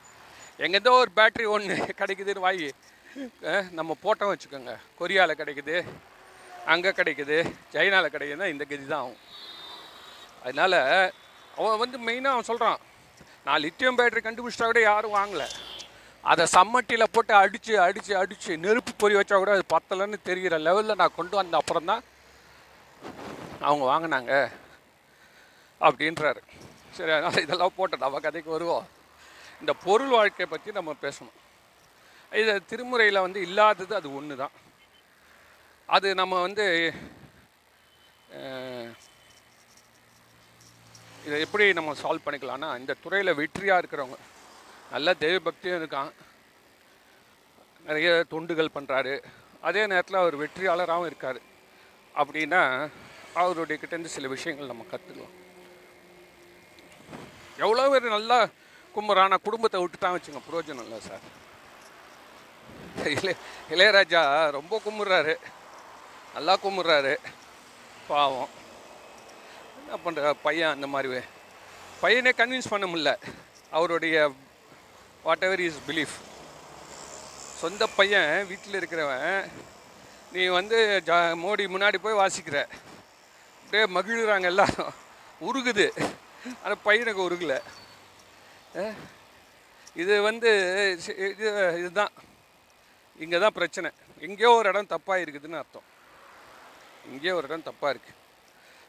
எங்கேருந்தோ 0.65 0.93
ஒரு 1.03 1.11
பேட்ரி 1.19 1.45
ஒன்று 1.55 1.77
கிடைக்குதுன்னு 2.01 2.47
வாங்கி 2.47 2.69
நம்ம 3.79 3.91
போட்டோம் 4.05 4.31
வச்சுக்கோங்க. 4.33 4.73
கொரியாவில் 4.99 5.39
கிடைக்குது 5.41 5.77
அங்கே 6.73 6.91
கிடைக்குது 6.99 7.37
சைனாவில் 7.75 8.13
கிடைக்குதுன்னா 8.15 8.49
இந்த 8.55 8.65
கதி 8.71 8.85
தான் 8.93 9.05
ஆகும். 9.05 9.23
அதனால் 10.45 10.79
அவன் 11.61 11.81
வந்து 11.83 11.99
மெயினாக 12.09 12.35
அவன் 12.37 12.51
சொல்கிறான் 12.51 12.81
நான் 13.47 13.63
லித்தியம் 13.65 13.99
பேட்டரி 13.99 14.23
கண்டுபிடிச்சா 14.27 14.67
கூட 14.69 14.81
யாரும் 14.91 15.17
வாங்கலை. 15.19 15.47
அதை 16.25 16.45
சம்மட்டியில் 16.57 17.13
போட்டு 17.15 17.33
அடித்து 17.41 17.75
அடித்து 17.87 18.13
அடித்து 18.21 18.53
நெருப்பு 18.65 18.93
பொறி 19.03 19.15
வச்சா 19.19 19.37
கூட 19.43 19.53
அது 19.57 19.65
பத்தலைன்னு 19.75 20.19
தெரிகிற 20.29 20.55
லெவலில் 20.67 21.01
நான் 21.01 21.17
கொண்டு 21.19 21.35
வந்த 21.41 21.61
அப்புறம் 21.63 21.91
தான் 21.91 22.03
அவங்க 23.69 23.85
வாங்கினாங்க 23.93 24.33
அப்படின்றாரு. 25.81 26.43
சரி 26.97 27.13
அதனால் 27.17 27.45
இதெல்லாம் 27.47 27.77
போட்ட 27.79 27.97
நம்ம 28.05 28.21
கதைக்கு 28.27 28.51
வருவோம். 28.57 28.87
இந்த 29.63 29.73
பொருள் 29.87 30.15
வாழ்க்கையை 30.17 30.49
பற்றி 30.51 30.71
நம்ம 30.79 30.95
பேசணும். 31.05 31.37
இது 32.43 32.53
திருமுறையில் 32.71 33.25
வந்து 33.27 33.41
இல்லாதது 33.47 33.95
அது 34.01 34.09
ஒன்று 34.19 34.37
தான் 34.43 34.55
அது 35.97 36.09
நம்ம 36.21 36.35
வந்து 36.47 36.65
இதை 41.27 41.37
எப்படி 41.45 41.65
நம்ம 41.79 41.95
சால்வ் 42.03 42.25
பண்ணிக்கலாம்னா 42.27 42.69
இந்த 42.81 42.97
துறையில் 43.05 43.39
வெற்றியாக 43.41 43.81
இருக்கிறவங்க 43.83 44.19
நல்ல 44.95 45.15
தெய்வ 45.23 45.39
பக்தியும் 45.47 45.79
இருக்கான். 45.81 46.11
நிறைய 47.89 48.11
தொண்டுகள் 48.33 48.75
பண்ணுறாரு 48.77 49.15
அதே 49.69 49.83
நேரத்தில் 49.93 50.23
அவர் 50.23 50.37
வெற்றியாளராகவும் 50.43 51.11
இருக்கார். 51.11 51.41
அப்படின்னா 52.21 52.63
அவருடைய 53.43 53.77
கிட்டேருந்து 53.81 54.17
சில 54.17 54.29
விஷயங்கள் 54.37 54.73
நம்ம 54.73 54.87
கற்றுக்கலாம் 54.93 55.35
எவ்வளோ 57.65 57.89
பேர் 57.93 58.15
நல்லா 58.17 58.39
கும்புறான? 58.95 59.37
குடும்பத்தை 59.47 59.79
விட்டுட்டான் 59.83 60.15
வச்சுங்க 60.17 60.41
புரோஜனம் 60.49 60.85
இல்லை 60.87 60.99
சார். 61.09 61.25
இளைய 63.15 63.35
இளையராஜா 63.75 64.23
ரொம்ப 64.59 64.81
கும்பிட்றாரு 64.85 65.35
நல்லா 66.35 66.55
கும்பிட்றாரு 66.65 67.15
பாவம். 68.09 68.49
என்ன 69.81 69.99
பண்ணுற 70.05 70.35
பையன் 70.43 70.75
அந்த 70.77 70.87
மாதிரி 70.95 71.21
பையனே 72.03 72.33
கன்வின்ஸ் 72.41 72.73
பண்ண 72.73 72.87
முடியல. 72.87 73.13
அவருடைய 73.71 74.17
வாட் 75.27 75.45
எவர் 75.47 75.63
இஸ் 75.67 75.85
பிலீஃப் 75.89 76.17
சொந்த 77.63 77.87
பையன் 77.99 78.33
வீட்டில் 78.47 78.79
இருக்கிறவன். 78.81 79.51
நீ 80.33 80.43
வந்து 80.59 80.79
ஜா 81.07 81.17
மோடி 81.45 81.65
முன்னாடி 81.75 81.99
போய் 82.05 82.21
வாசிக்கிற. 82.23 82.59
அப்படியே 83.61 83.85
மகிழ்கிறாங்க 83.97 84.49
எல்லாரும். 84.53 84.93
உருகுது. 85.49 85.87
ஆனால் 86.63 86.83
பையனுக்கு 86.87 87.27
உருகலை. 87.29 87.59
இது 90.03 90.15
வந்து 90.29 90.51
இது 91.33 91.51
இதுதான். 91.81 92.13
இங்கே 93.25 93.39
தான் 93.45 93.57
பிரச்சனை. 93.59 93.91
எங்கேயோ 94.27 94.51
ஒரு 94.61 94.69
இடம் 94.73 94.93
தப்பாக 94.95 95.23
இருக்குதுன்னு 95.25 95.61
அர்த்தம். 95.63 95.87
இங்கேயோ 97.13 97.35
ஒரு 97.39 97.49
இடம் 97.51 97.69
தப்பாக 97.71 97.93
இருக்குது 97.95 98.23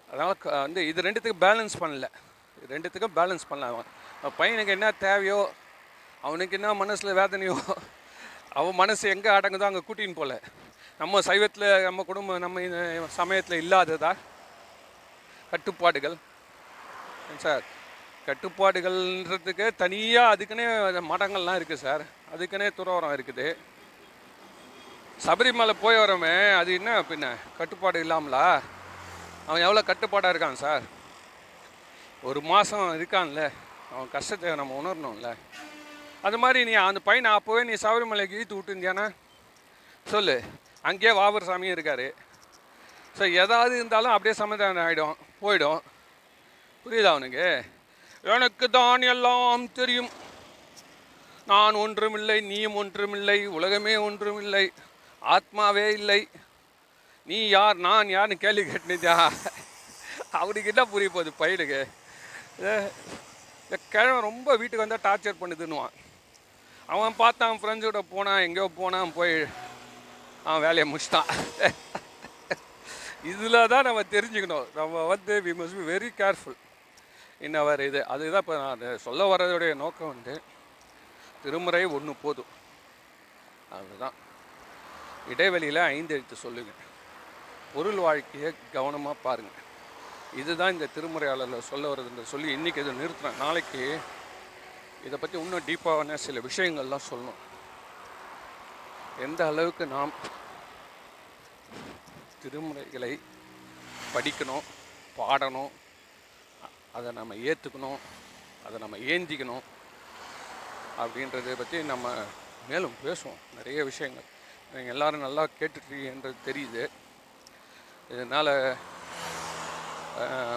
அதனால் 0.09 0.63
வந்து 0.65 0.81
இது 0.89 1.05
ரெண்டுத்துக்கும் 1.07 1.43
பேலன்ஸ் 1.45 1.75
பண்ணல. 1.83 2.07
இது 2.57 2.73
ரெண்டுத்துக்கும் 2.75 3.15
பேலன்ஸ் 3.19 3.49
பண்ணல 3.49 3.71
அவன். 3.73 3.89
பையனுக்கு 4.39 4.75
என்ன 4.77 4.87
தேவையோ 5.05 5.39
அவனுக்கு 6.27 6.57
என்ன 6.59 6.69
மனசில் 6.83 7.17
வேதனையோ 7.21 7.55
அவன் 8.59 8.79
மனசு 8.81 9.05
எங்கே 9.15 9.29
அடங்குதோ 9.37 9.67
அங்கே 9.69 9.83
கூட்டின்னு 9.87 10.19
போல. 10.19 10.35
நம்ம 11.01 11.19
சைவத்தில் 11.27 11.67
நம்ம 11.87 12.03
குடும்பம் 12.09 12.43
நம்ம 12.45 12.61
சமயத்தில் 13.19 13.61
இல்லாததா? 13.63 14.11
கட்டுப்பாடுகள். 15.51 16.15
சார் 17.45 17.65
கட்டுப்பாடுகள்ன்றதுக்கு 18.27 19.65
தனியாக 19.81 20.31
அதுக்குன்னே 20.33 20.65
மடங்கள்லாம் 21.11 21.57
இருக்குது 21.59 21.83
சார். 21.85 22.03
அதுக்குன்னே 22.33 22.67
துறவரம் 22.77 23.13
இருக்குது. 23.17 23.47
சபரிமலை 25.25 25.73
போய் 25.83 25.99
வரமே 26.01 26.33
அது 26.59 26.73
என்ன 26.73 27.01
பின்ன? 27.11 27.27
கட்டுப்பாடு 27.57 27.99
இல்லாமலா? 28.05 28.47
அவன் 29.47 29.63
எவ்வளோ 29.65 29.81
கட்டுப்பாடாக 29.81 30.33
இருக்கான் 30.33 30.61
சார்? 30.65 30.83
ஒரு 32.23 32.41
மாதம் 32.41 32.95
இருக்கான்ல. 32.97 33.43
அவன் 33.93 34.09
கஷ்டத்தை 34.15 34.55
நம்ம 34.55 34.77
உணரணும்ல. 34.81 35.29
அது 36.27 36.37
மாதிரி 36.43 36.59
நீ 36.69 36.73
அந்த 36.73 36.99
பையனை 37.09 37.31
அப்போவே 37.37 37.63
நீ 37.69 37.73
சபரிமலைக்கு 37.85 38.39
ஈத்து 38.41 38.57
விட்டுருந்தியானா? 38.57 39.05
சொல்லு. 40.05 40.41
அங்கேயே 40.89 41.13
வாபர் 41.19 41.49
சாமியும் 41.49 41.75
இருக்கார். 41.75 42.07
ஸோ 43.17 43.33
எதாவது 43.43 43.75
இருந்தாலும் 43.75 44.15
அப்படியே 44.15 44.35
சமாதானம் 44.41 44.85
ஆகிடும் 44.87 45.15
போயிடும். 45.41 45.79
புரியுதா 46.87 47.11
அவனுக்கு 47.13 47.45
எனக்கு 48.33 48.65
தான் 48.75 49.03
எல்லாம் 49.13 49.63
தெரியும். 49.77 50.09
நான் 51.51 51.79
ஒன்றுமில்லை 51.81 52.35
நீயும் 52.49 52.77
ஒன்றுமில்லை 52.81 53.37
உலகமே 53.57 53.93
ஒன்றுமில்லை 54.07 54.65
ஆத்மாவே 55.21 55.85
இல்லை. 55.99 56.19
நீ 57.29 57.37
யார் 57.55 57.77
நான் 57.85 58.13
யார்னு 58.15 58.35
கேள்வி 58.43 58.63
கேட்டுனியா? 58.65 59.15
அவனுக்கு 60.41 60.71
என்ன 60.73 60.83
புரிய 60.91 61.09
போகுது 61.15 61.31
பயிலுக்கு. 61.41 61.81
இந்த 63.63 63.77
கிழமை 63.93 64.19
ரொம்ப 64.27 64.47
வீட்டுக்கு 64.59 64.83
வந்தால் 64.83 65.05
டார்ச்சர் 65.07 65.41
பண்ணுதுன்னுவான். 65.41 65.95
அவன் 66.93 67.19
பார்த்தான் 67.21 67.59
ஃப்ரெண்ட்ஸோட 67.63 68.01
போனான் 68.13 68.43
எங்கேயோ 68.47 68.67
போனான் 68.79 69.15
போய் 69.17 69.35
அவன் 70.45 70.63
வேலையை 70.67 70.85
முடிச்சிட்டான். 70.91 71.31
இதில் 73.31 73.69
தான் 73.73 73.87
நம்ம 73.89 74.03
தெரிஞ்சுக்கணும். 74.15 74.69
நம்ம 74.79 75.03
வந்து 75.13 75.35
we 75.47 75.53
must 75.59 75.77
be 75.79 75.85
very 75.93 76.11
careful 76.21 76.57
இன்னவர் 77.45 77.81
இது 77.87 77.99
அதுதான் 78.13 78.43
இப்போ 78.43 78.55
நான் 78.57 78.75
அதை 78.75 78.97
சொல்ல 79.07 79.23
வர்றதுடைய 79.31 79.73
நோக்கம் 79.81 80.11
வந்து 80.13 80.33
திருமுறை 81.43 81.81
ஒன்று 81.97 82.13
போதும். 82.21 82.51
அதுதான் 83.77 84.15
இடைவெளியில் 85.33 85.81
ஐந்து 85.95 86.13
எழுத்து 86.15 86.35
சொல்லுங்க. 86.43 86.73
பொருள் 87.73 87.99
வாழ்க்கையை 88.07 88.49
கவனமாக 88.75 89.23
பாருங்கள் 89.25 89.65
இதுதான் 90.41 90.73
இந்த 90.75 90.89
திருமுறையாளரில் 90.95 91.67
சொல்ல 91.71 91.91
வர்றதுன்ற 91.91 92.23
சொல்லி 92.33 92.55
இன்றைக்கி 92.55 92.83
இதை 92.83 92.93
நிறுத்துறேன். 93.01 93.41
நாளைக்கு 93.43 93.83
இதை 95.05 95.17
பற்றி 95.19 95.37
இன்னும் 95.39 95.67
டீப்பான 95.67 96.13
சில 96.25 96.39
விஷயங்கள்லாம் 96.47 97.07
சொல்லணும். 97.09 97.41
எந்த 99.25 99.41
அளவுக்கு 99.51 99.85
நாம் 99.95 100.13
திருமுறைகளை 102.41 103.11
படிக்கணும் 104.13 104.65
பாடணும் 105.19 105.71
அதை 106.97 107.09
நம்ம 107.19 107.35
ஏற்றுக்கணும் 107.49 107.99
அதை 108.67 108.77
நம்ம 108.83 108.97
ஏந்திக்கணும் 109.13 109.65
அப்படின்றத 111.01 111.55
பற்றி 111.61 111.77
நம்ம 111.93 112.07
மேலும் 112.69 112.95
பேசுவோம். 113.05 113.41
நிறைய 113.57 113.79
விஷயங்கள். 113.89 114.27
நீங்கள் 114.71 114.93
எல்லாரும் 114.93 115.25
நல்லா 115.25 115.43
கேட்டுட்ருக்கீங்கன்றது 115.59 116.37
தெரியுது. 116.47 116.83
இதனால் 118.13 118.51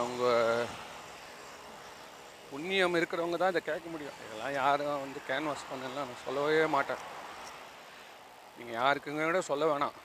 உங்கள் 0.07 0.69
புண்ணியம் 2.51 2.97
இருக்கிறவங்க 2.99 3.37
தான் 3.41 3.53
இதை 3.53 3.63
கேட்க 3.71 3.87
முடியும். 3.95 4.19
இதெல்லாம் 4.25 4.55
யாரும் 4.63 5.03
வந்து 5.05 5.21
கேன்வாஸ் 5.31 5.69
பண்ணலாம் 5.71 6.09
நான் 6.11 6.25
சொல்லவே 6.27 6.63
மாட்டேன். 6.77 7.03
நீங்கள் 8.59 8.79
யாருக்குங்க 8.81 9.25
கூட 9.29 9.41
சொல்ல 9.51 9.65
வேணாம். 9.73 9.97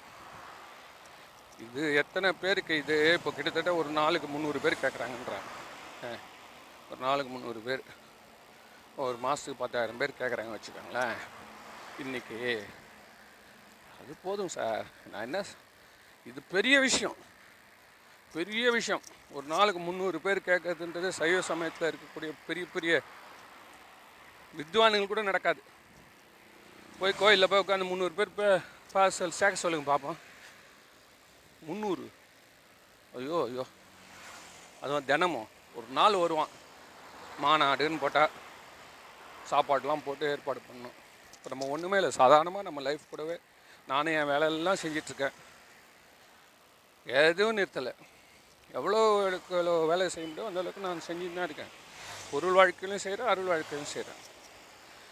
இது 1.65 1.81
எத்தனை 2.01 2.29
பேருக்கு 2.43 2.73
இது? 2.83 2.97
இப்போ 3.17 3.31
கிட்டத்தட்ட 3.35 3.73
ஒரு 3.81 3.89
நாளுக்கு 3.99 4.27
முந்நூறு 4.33 4.59
பேர் 4.65 4.83
கேட்குறாங்கன்றாங்க 4.83 5.51
ஒரு 6.89 6.99
நாளுக்கு 6.99 7.31
முந்நூறு 7.31 7.59
பேர் 7.59 7.83
ஒரு 8.95 9.17
மாதத்துக்கு 9.17 9.59
பத்தாயிரம் 9.59 9.97
பேர் 9.97 10.19
கேட்குறாங்க 10.19 10.53
வச்சுக்கோங்களேன். 10.55 11.15
இன்னைக்கு 11.99 12.65
அது 13.99 14.15
போதும் 14.23 14.47
சார். 14.47 14.85
நான் 15.11 15.21
என்ன 15.21 15.43
இது 16.25 16.41
பெரிய 16.41 16.79
விஷயம். 16.79 17.15
பெரிய 18.33 18.71
விஷயம். 18.71 19.01
ஒரு 19.31 19.45
நாளுக்கு 19.45 19.79
முந்நூறு 19.79 20.19
பேர் 20.19 20.47
கேட்கறதுன்றது 20.49 21.09
சைவ 21.09 21.41
சமயத்தில் 21.41 21.87
இருக்கக்கூடிய 21.91 22.31
பெரிய 22.47 22.65
பெரிய 22.73 23.01
வித்வான்கள் 24.57 25.07
கூட 25.07 25.21
நடக்காது. 25.21 25.61
போய் 26.99 27.19
கோயிலில் 27.19 27.49
போய் 27.49 27.63
உட்காந்து 27.67 27.87
முந்நூறு 27.87 28.11
பேர் 28.11 28.27
இப்போ 28.27 28.61
பார்சல் 28.93 29.37
சேர்க்க 29.39 29.55
சொல்லுங்க 29.55 29.85
பார்ப்போம் 29.85 30.17
முந்நூறு? 31.59 32.11
ஐயோ 33.15 33.43
ஐயோ. 33.47 33.65
அதுவும் 34.81 35.05
தினமும். 35.05 35.47
ஒரு 35.77 35.87
நாள் 35.99 36.21
வருவான். 36.23 36.51
மாநாடுன்னு 37.43 38.01
போட்டால் 38.03 38.33
சாப்பாடெலாம் 39.51 40.05
போட்டு 40.05 40.25
ஏற்பாடு 40.33 40.59
பண்ணணும். 40.67 40.95
இப்போ 41.35 41.49
நம்ம 41.53 41.67
ஒன்றுமே 41.73 41.97
இல்லை. 41.99 42.11
சாதாரணமாக 42.21 42.67
நம்ம 42.67 42.81
லைஃப் 42.87 43.09
கூடவே 43.09 43.35
நானும் 43.91 44.15
என் 44.19 44.29
வேலையெல்லாம் 44.31 44.81
செஞ்சிட்ருக்கேன். 44.83 45.35
எதுவும் 47.05 47.57
நிறுத்தலை. 47.57 47.93
எவ்வளோ 48.77 49.01
எவ்வளோ 49.27 49.73
வேலை 49.91 50.05
செய்ய 50.13 50.25
முடியும் 50.29 50.49
அந்த 50.49 50.61
அளவுக்கு 50.61 50.85
நான் 50.87 51.05
செஞ்சுட்டு 51.07 51.37
தான் 51.39 51.49
இருக்கேன். 51.49 51.73
பொருள் 52.31 52.57
வாழ்க்கையிலும் 52.59 53.03
செய்கிறேன் 53.03 53.31
அருள் 53.31 53.51
வாழ்க்கையிலும் 53.51 53.91
செய்கிறேன் 53.93 54.21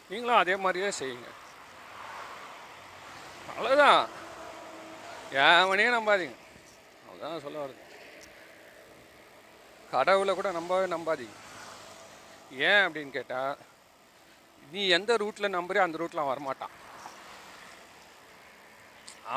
நீங்களும் 0.10 0.42
அதே 0.42 0.56
மாதிரியே 0.64 0.90
செய்யுங்க. 1.02 1.30
அவ்வளோதான் 3.52 4.02
ஏவனையும் 5.46 5.96
நம்பாதீங்க. 5.98 6.38
அவ்வளோதான் 7.08 7.44
சொல்ல 7.46 7.58
வருது. 7.64 7.83
கடவுளை 9.94 10.34
கூட 10.36 10.50
நம்பவே 10.60 10.86
நம்பாதீங்க. 10.94 11.36
ஏன் 12.70 12.84
அப்படின்னு 12.86 13.12
கேட்டால் 13.18 13.58
நீ 14.72 14.82
எந்த 14.98 15.12
ரூட்டில் 15.24 15.56
நம்புறியோ 15.58 15.86
அந்த 15.86 16.00
ரூட்டில் 16.02 16.22
அவன் 16.22 16.34
வரமாட்டான். 16.34 16.74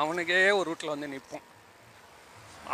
அவனுக்கே 0.01 0.39
ஒரு 0.59 0.65
ரூட்டில் 0.69 0.93
வந்து 0.93 1.11
நிற்போம் 1.13 1.45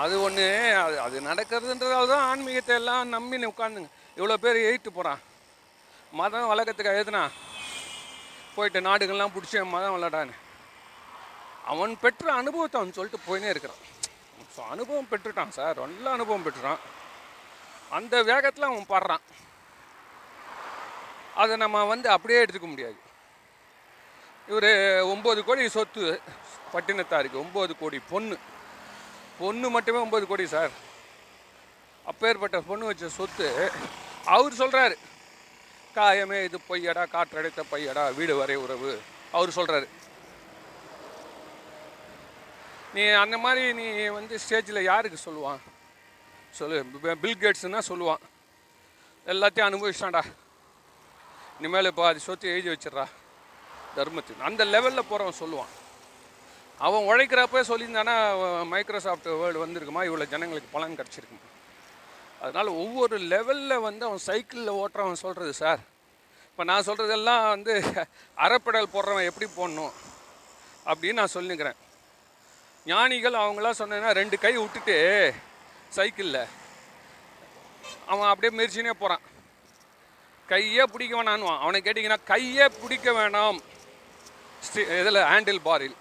அது 0.01 0.15
ஒன்று 0.25 0.45
அது 0.83 0.95
அது 1.05 1.17
நடக்கிறதுன்றதால 1.27 2.07
தான் 2.11 2.27
ஆன்மீகத்தை 2.29 2.73
எல்லாம் 2.81 3.11
நம்பி 3.15 3.51
உட்காந்துங்க 3.51 3.89
இவ்வளோ 4.19 4.37
பேர் 4.43 4.65
எயிட்டு 4.69 4.89
போகிறான் 4.95 5.21
மதம் 6.19 6.49
வழக்கத்துக்கு 6.51 6.95
எழுதுனா 6.95 7.21
போயிட்டு 8.55 8.79
நாடுகள்லாம் 8.87 9.35
பிடிச்சி 9.35 9.63
மதம் 9.75 9.95
விளாடான்னு 9.95 10.35
அவன் 11.71 11.93
பெற்ற 12.03 12.25
அனுபவத்தை 12.41 12.77
அவன் 12.79 12.97
சொல்லிட்டு 12.97 13.25
போயினே 13.27 13.51
இருக்கிறான். 13.53 13.81
ஸோ 14.55 14.61
அனுபவம் 14.73 15.09
பெற்றுட்டான் 15.11 15.55
சார். 15.57 15.79
நல்ல 15.85 16.05
அனுபவம் 16.17 16.45
பெற்றுட்டான். 16.45 16.81
அந்த 17.89 18.23
வேகத்தில் 18.23 18.69
அவன் 18.69 18.91
பாடுறான். 18.93 19.23
அதை 21.41 21.53
நம்ம 21.57 21.83
வந்து 21.83 22.09
அப்படியே 22.09 22.43
எடுத்துக்க 22.45 22.67
முடியாது. 22.69 22.97
இவர் 24.47 24.71
ஒம்பது 25.13 25.43
கோடி 25.43 25.69
சொத்து 25.69 26.21
பட்டினத்தாருக்கு 26.73 27.43
ஒம்பது 27.43 27.73
கோடி 27.79 27.99
பொண்ணு. 28.09 28.37
பொண்ணு 29.39 29.69
மட்டுமே 29.69 30.03
ஒம்பது 30.05 30.25
கோடி 30.27 30.47
சார். 30.47 30.73
அப்பேற்பட்ட 32.11 32.61
பொண்ணு 32.61 32.85
வச்ச 32.85 33.09
சொத்து 33.09 33.71
அவர் 34.35 34.59
சொல்கிறாரு 34.61 34.95
காயமே 35.95 36.43
இது 36.43 36.59
பொய்யடா 36.69 37.03
காற்றடைத்த 37.15 37.63
பையடா 37.71 38.03
வீடு 38.15 38.35
வரை 38.35 38.55
உறவு 38.55 39.01
அவர் 39.31 39.55
சொல்கிறாரு 39.57 39.87
நீ 42.93 43.03
அந்த 43.23 43.37
மாதிரி 43.37 43.73
நீ 43.73 43.85
வந்து 44.07 44.39
ஸ்டேஜில் 44.43 44.81
யாருக்கு 44.81 45.19
சொல்லுவான்? 45.27 45.61
சொல்லு 46.59 46.77
பில் 47.21 47.41
கேட்ஸ்னா 47.43 47.81
சொல்லுவான். 47.91 48.23
எல்லாத்தையும் 49.33 49.67
அனுபவிச்சிட்டான்டா 49.69 50.23
இனிமேல் 51.59 51.89
இப்போ 51.91 52.03
அது 52.09 52.19
சொத்து 52.25 52.51
எழுதி 52.53 52.69
வச்சிடுறா. 52.71 53.05
தர்மத்துக்கு 53.97 54.47
அந்த 54.49 54.63
லெவலில் 54.73 55.09
போகிறவன் 55.09 55.39
சொல்லுவான். 55.43 55.71
அவன் 56.85 57.07
உழைக்கிறப்ப 57.09 57.61
சொல்லியிருந்தானா 57.69 58.15
மைக்ரோசாஃப்ட் 58.71 59.27
வேர்ல்டு 59.41 59.63
வந்திருக்குமா? 59.63 60.01
இவ்வளோ 60.07 60.25
ஜனங்களுக்கு 60.33 60.73
பலன் 60.75 60.97
கிடச்சிருக்குமா? 60.99 61.43
அதனால் 62.41 62.69
ஒவ்வொரு 62.83 63.17
லெவலில் 63.33 63.83
வந்து 63.87 64.03
அவன் 64.07 64.23
சைக்கிளில் 64.29 64.77
ஓட்டுறவன் 64.81 65.23
சொல்கிறது 65.25 65.53
சார் 65.61 65.81
இப்போ 66.49 66.63
நான் 66.69 66.85
சொல்கிறதெல்லாம் 66.87 67.43
வந்து 67.53 67.73
அரைப்படல் 68.45 68.93
போடுறவன் 68.95 69.29
எப்படி 69.29 69.47
போடணும்? 69.59 69.93
அப்படின்னு 70.89 71.19
நான் 71.21 71.35
சொல்லிக்கிறேன். 71.37 71.79
ஞானிகள் 72.91 73.41
அவங்களாம் 73.43 73.79
சொன்னேன்னா 73.81 74.09
ரெண்டு 74.19 74.37
கை 74.45 74.53
விட்டுட்டு 74.57 74.97
சைக்கிளில். 75.97 76.41
அவன் 78.11 78.29
அப்படியே 78.31 78.51
மெரிச்சினே 78.59 78.93
போகிறான் 79.01 79.23
கையே 80.51 80.83
பிடிக்க 80.93 81.13
வேணான்னுவான். 81.17 81.61
அவனை 81.63 81.79
கேட்டிங்கன்னா 81.85 82.19
கையே 82.31 82.65
பிடிக்க 82.81 83.11
வேணாம். 83.19 83.59
இதில் 84.99 85.27
ஹேண்டில் 85.31 85.65
பாரில் 85.67 85.97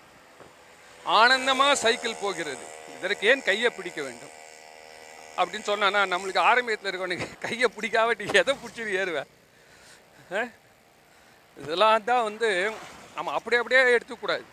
ஆனந்தமாக 1.19 1.75
சைக்கிள் 1.85 2.23
போகிறது. 2.25 2.65
இதற்கு 2.97 3.29
ஏன் 3.31 3.47
கையை 3.51 3.71
பிடிக்க 3.77 4.01
வேண்டும்? 4.07 4.35
அப்படின்னு 5.39 5.69
சொன்னானா 5.71 6.01
நம்மளுக்கு 6.13 6.41
ஆரம்பியத்தில் 6.49 6.91
இருக்கவனுக்கு 6.91 7.29
கையை 7.45 7.69
பிடிக்காவட்டி 7.77 8.25
எதை 8.41 8.55
பிடிச்சிட்டு 8.63 8.99
ஏறுவேன் 9.03 9.31
இதெல்லாம் 11.57 12.05
தான் 12.11 12.27
வந்து 12.29 12.49
நம்ம 13.17 13.33
அப்படியே 13.39 13.61
அப்படியே 13.63 13.81
எடுத்துக்கூடாது 13.97 14.45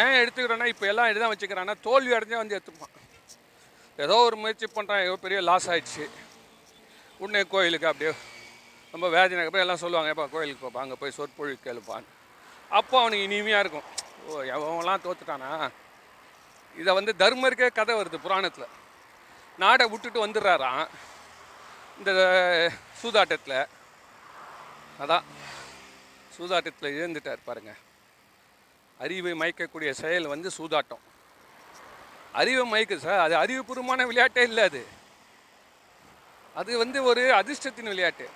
ஏன் 0.00 0.18
எடுத்துக்கிறோன்னா 0.22 0.68
இப்போ 0.72 0.84
எல்லாம் 0.92 1.10
இதுதான் 1.12 1.32
வச்சுக்கிறான்னா 1.32 1.74
தோல்வி 1.86 2.12
அடைஞ்சா 2.16 2.42
வந்து 2.42 2.56
எடுத்துப்பான் 2.58 2.94
ஏதோ 4.04 4.16
ஒரு 4.26 4.36
முயற்சி 4.42 4.66
பண்ணுறான் 4.76 5.04
ஏதோ 5.06 5.16
பெரிய 5.24 5.38
லாஸ் 5.48 5.68
ஆயிடுச்சு. 5.70 6.04
உடனே 7.22 7.42
கோயிலுக்கு 7.54 7.90
அப்படியே 7.90 8.12
ரொம்ப 8.94 9.06
வேதனை 9.16 9.44
அப்புறம் 9.44 9.64
எல்லாம் 9.64 9.82
சொல்லுவாங்க 9.82 10.12
எப்போ 10.14 10.26
கோயிலுக்கு 10.34 10.64
போப்பா 10.64 10.82
அங்கே 10.84 10.96
போய் 11.02 11.16
சொற்பொழி 11.18 11.54
கேளுப்பான்னு. 11.66 12.08
அப்போ 12.78 12.96
அவனுக்கு 13.00 13.26
இனிமையாக 13.28 13.62
இருக்கும். 13.64 13.88
ஓ 14.26 14.40
எவன்லாம் 14.54 15.04
தோத்துட்டானா? 15.06 15.50
இதை 16.80 16.90
வந்து 16.98 17.12
தர்மருக்கே 17.22 17.68
கதை 17.78 17.94
வருது 18.00 18.18
புராணத்தில். 18.26 18.74
நாடை 19.62 19.86
விட்டுட்டு 19.92 20.26
வந்துடுறாராம். 20.26 20.84
இந்த 21.98 22.10
சூதாட்டத்தில். 23.02 23.58
அதான். 25.02 25.24
சூதாட்டத்தில் 26.36 26.94
இழந்துட்டார் 26.98 27.48
பாருங்கள் 27.48 27.80
அறிவை 29.00 29.32
மயக்கக்கூடிய 29.42 29.90
செயல் 30.02 30.32
வந்து 30.34 30.48
சூதாட்டம். 30.58 31.02
அறிவை 32.32 32.64
மயக்கு 32.66 32.98
சார். 32.98 33.18
அது 33.18 33.34
அறிவுபூர்வமான 33.36 34.06
விளையாட்டே 34.06 34.42
இல்லை 34.42 34.64
அது. 34.64 34.86
அது 36.54 36.78
வந்து 36.78 37.02
ஒரு 37.02 37.34
அதிர்ஷ்டத்தின் 37.34 37.90
விளையாட்டு. 37.92 38.28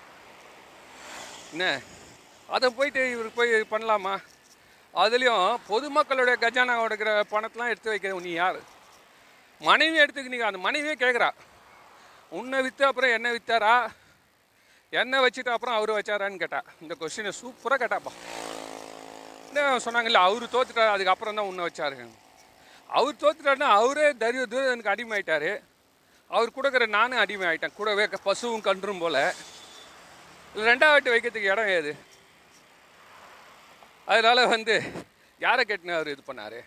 என்ன? 1.50 1.80
அதை 2.48 2.70
போயிட்டு 2.70 3.10
இவர் 3.10 3.34
போய் 3.34 3.50
பண்ணலாமா? 3.50 4.22
அதுலேயும் 4.94 5.58
பொதுமக்களுடைய 5.68 6.36
கஜானாவோட 6.44 6.84
இருக்கிற 6.84 7.22
பணத்தெலாம் 7.30 7.68
எடுத்து 7.68 7.92
வைக்கிற 7.94 8.20
நீ 8.20 8.30
யார்? 8.30 8.60
மனைவி 9.60 9.98
எடுத்துக்கினீங்க 9.98 10.40
அந்த 10.40 10.58
மனைவியே 10.58 10.94
கேட்குறா 10.94 11.30
உன்னை 12.30 12.62
விற்று 12.62 12.84
அப்புறம் 12.86 13.10
என்ன 13.10 13.32
விற்றாரா 13.32 13.88
என்ன 14.90 15.26
வச்சுட்டு 15.26 15.48
அப்புறம் 15.48 15.74
அவர் 15.74 15.90
வச்சாரான்னு 15.90 16.36
கேட்டா. 16.36 16.62
இந்த 16.80 16.96
கொஸ்டினை 17.00 17.32
சூப்பராக 17.42 17.78
கேட்டாப்பா. 17.82 18.12
என்ன 19.48 19.76
சொன்னாங்கல்ல 19.76 20.12
அவர் 20.12 20.42
தோத்துட்டார் 20.42 20.90
அதுக்கப்புறம் 20.90 21.34
தான் 21.34 21.44
உன்னை 21.44 21.66
வச்சாரு 21.66 22.08
அவர் 22.88 23.14
தோத்துட்டாருன்னா 23.14 23.70
அவரே 23.78 24.12
தரிய 24.12 24.46
தூரனுக்கு 24.46 24.90
அடிமையாயிட்டாரு. 24.90 25.62
அவர் 26.28 26.50
கொடுக்குற 26.50 26.86
நானும் 26.86 27.18
அடிமை 27.18 27.46
ஆயிட்டேன் 27.46 27.74
கூடவே 27.74 28.08
பசுவும் 28.22 28.60
கன்றும் 28.60 28.98
போல. 28.98 29.34
இதுல 30.54 31.08
வைக்கிறதுக்கு 31.10 31.50
இடம் 31.50 31.66
ஏது? 31.66 31.96
அதனால் 34.06 34.46
வந்து 34.46 34.92
யாரை 35.38 35.64
கேட்டுன்னு 35.64 35.94
அவர் 35.94 36.08
இது 36.08 36.22
பண்ணாரு? 36.26 36.64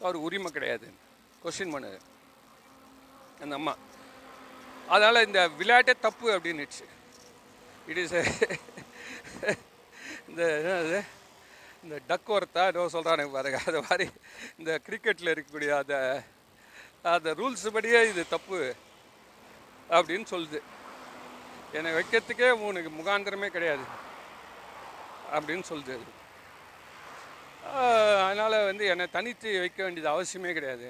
அவர் 0.00 0.14
உரிமை 0.14 0.52
கிடையாது. 0.52 0.92
கொஸ்டின் 1.44 1.74
பண்ணுது. 1.74 1.98
அந்த 3.40 3.54
அம்மா. 3.54 3.76
அதனால் 4.88 5.26
இந்த 5.26 5.48
விளையாட்டே 5.48 5.92
தப்பு 6.00 6.38
அப்படின்னுச்சு. 6.38 6.84
இட் 7.86 7.96
இஸ் 7.96 8.12
இந்த 10.28 10.44
என்னது? 10.44 11.04
இந்த 11.86 11.98
டக் 12.10 12.30
ஒர்த்தா 12.36 12.62
ஏதோ 12.72 12.84
சொல்கிறானே 12.92 13.24
பாருங்க. 13.34 13.58
அது 13.70 13.80
மாதிரி 13.88 14.06
இந்த 14.58 14.70
கிரிக்கெட்டில் 14.86 15.32
இருக்கக்கூடிய 15.32 15.70
அந்த 15.82 15.96
அந்த 17.14 17.30
ரூல்ஸ் 17.40 17.66
படியே 17.76 18.00
இது 18.10 18.22
தப்பு 18.32 18.58
அப்படின்னு 19.96 20.26
சொல்லுது. 20.34 20.60
என்னை 21.78 21.90
வைக்கிறதுக்கே 21.96 22.48
உனக்கு 22.68 22.90
முகாந்திரமே 22.98 23.48
கிடையாது 23.56 23.84
அப்படின்னு 25.36 25.64
சொல்லுது 25.70 25.92
அது. 25.96 26.06
அதனால் 28.26 28.64
வந்து 28.70 28.86
என்னை 28.92 29.06
தனித்து 29.16 29.58
வைக்க 29.62 29.78
வேண்டியது 29.84 30.10
அவசியமே 30.14 30.52
கிடையாது. 30.58 30.88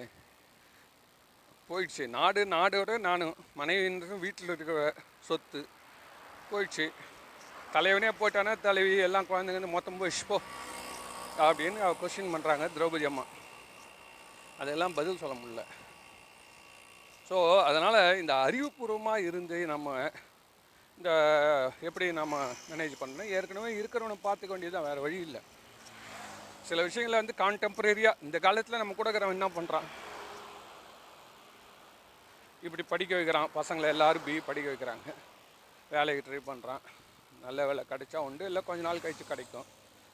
போயிடுச்சு. 1.68 2.04
நாடு 2.16 2.40
நாடோட 2.54 2.98
நானும் 3.08 3.34
மனைவின்றதும் 3.60 4.24
வீட்டில் 4.24 4.52
இருக்கிற 4.52 4.94
சொத்து 5.28 5.60
போயிடுச்சு. 6.50 6.86
தலைவனே 7.76 8.10
போட்டானா 8.20 8.54
தலைவி 8.66 8.96
எல்லாம் 9.08 9.28
குழந்தைங்க 9.30 9.70
மொத்தம் 9.76 10.00
போயிடுச்சு. 10.00 10.26
போ. 10.32 10.38
அப்படின்னு 11.44 11.80
அவ 11.86 11.94
கொஸ்டின் 12.00 12.32
பண்ணுறாங்க 12.34 12.66
திரௌபதி 12.76 13.06
அம்மா. 13.08 13.24
அதெல்லாம் 14.62 14.96
பதில் 14.98 15.20
சொல்ல 15.22 15.34
முடியல. 15.40 15.62
ஸோ 17.28 17.36
அதனால் 17.68 17.98
இந்த 18.22 18.32
அறிவுபூர்வமாக 18.46 19.26
இருந்து 19.28 19.58
நம்ம 19.72 19.94
இந்த 20.98 21.10
எப்படி 21.88 22.06
நம்ம 22.20 22.34
மேனேஜ் 22.70 23.00
பண்ணணும்? 23.00 23.30
ஏற்கனவே 23.36 23.70
இருக்கிறவனை 23.80 24.16
பார்த்துக்க 24.26 24.52
வேண்டியது 24.54 24.86
வேறு 24.88 25.04
வழி 25.06 25.18
இல்லை. 25.26 25.40
சில 26.68 26.82
விஷயங்களை 26.88 27.16
வந்து 27.22 27.40
கான்டெம்பரரியாக 27.42 28.22
இந்த 28.26 28.36
காலத்தில் 28.46 28.82
நம்ம 28.82 28.94
கூட 28.98 29.08
இருக்கிறவன் 29.10 29.38
என்ன 29.38 29.48
பண்ணுறான் 29.56 29.88
இப்படி 32.66 32.84
படிக்க 32.92 33.14
வைக்கிறான் 33.16 33.50
பசங்களை 33.58 33.88
எல்லோரும் 33.94 34.24
பி 34.28 34.34
படிக்க 34.50 34.68
வைக்கிறாங்க. 34.72 35.10
வேலைக்கு 35.94 36.24
ட்ரை 36.28 36.40
பண்ணுறான் 36.50 36.84
நல்ல 37.46 37.66
வேலை 37.70 37.82
கிடைச்சா 37.90 38.20
உண்டு 38.28 38.44
இல்லை 38.50 38.62
கொஞ்ச 38.68 38.82
நாள் 38.86 39.02
கழித்து 39.04 39.24
கிடைக்கும். 39.32 39.66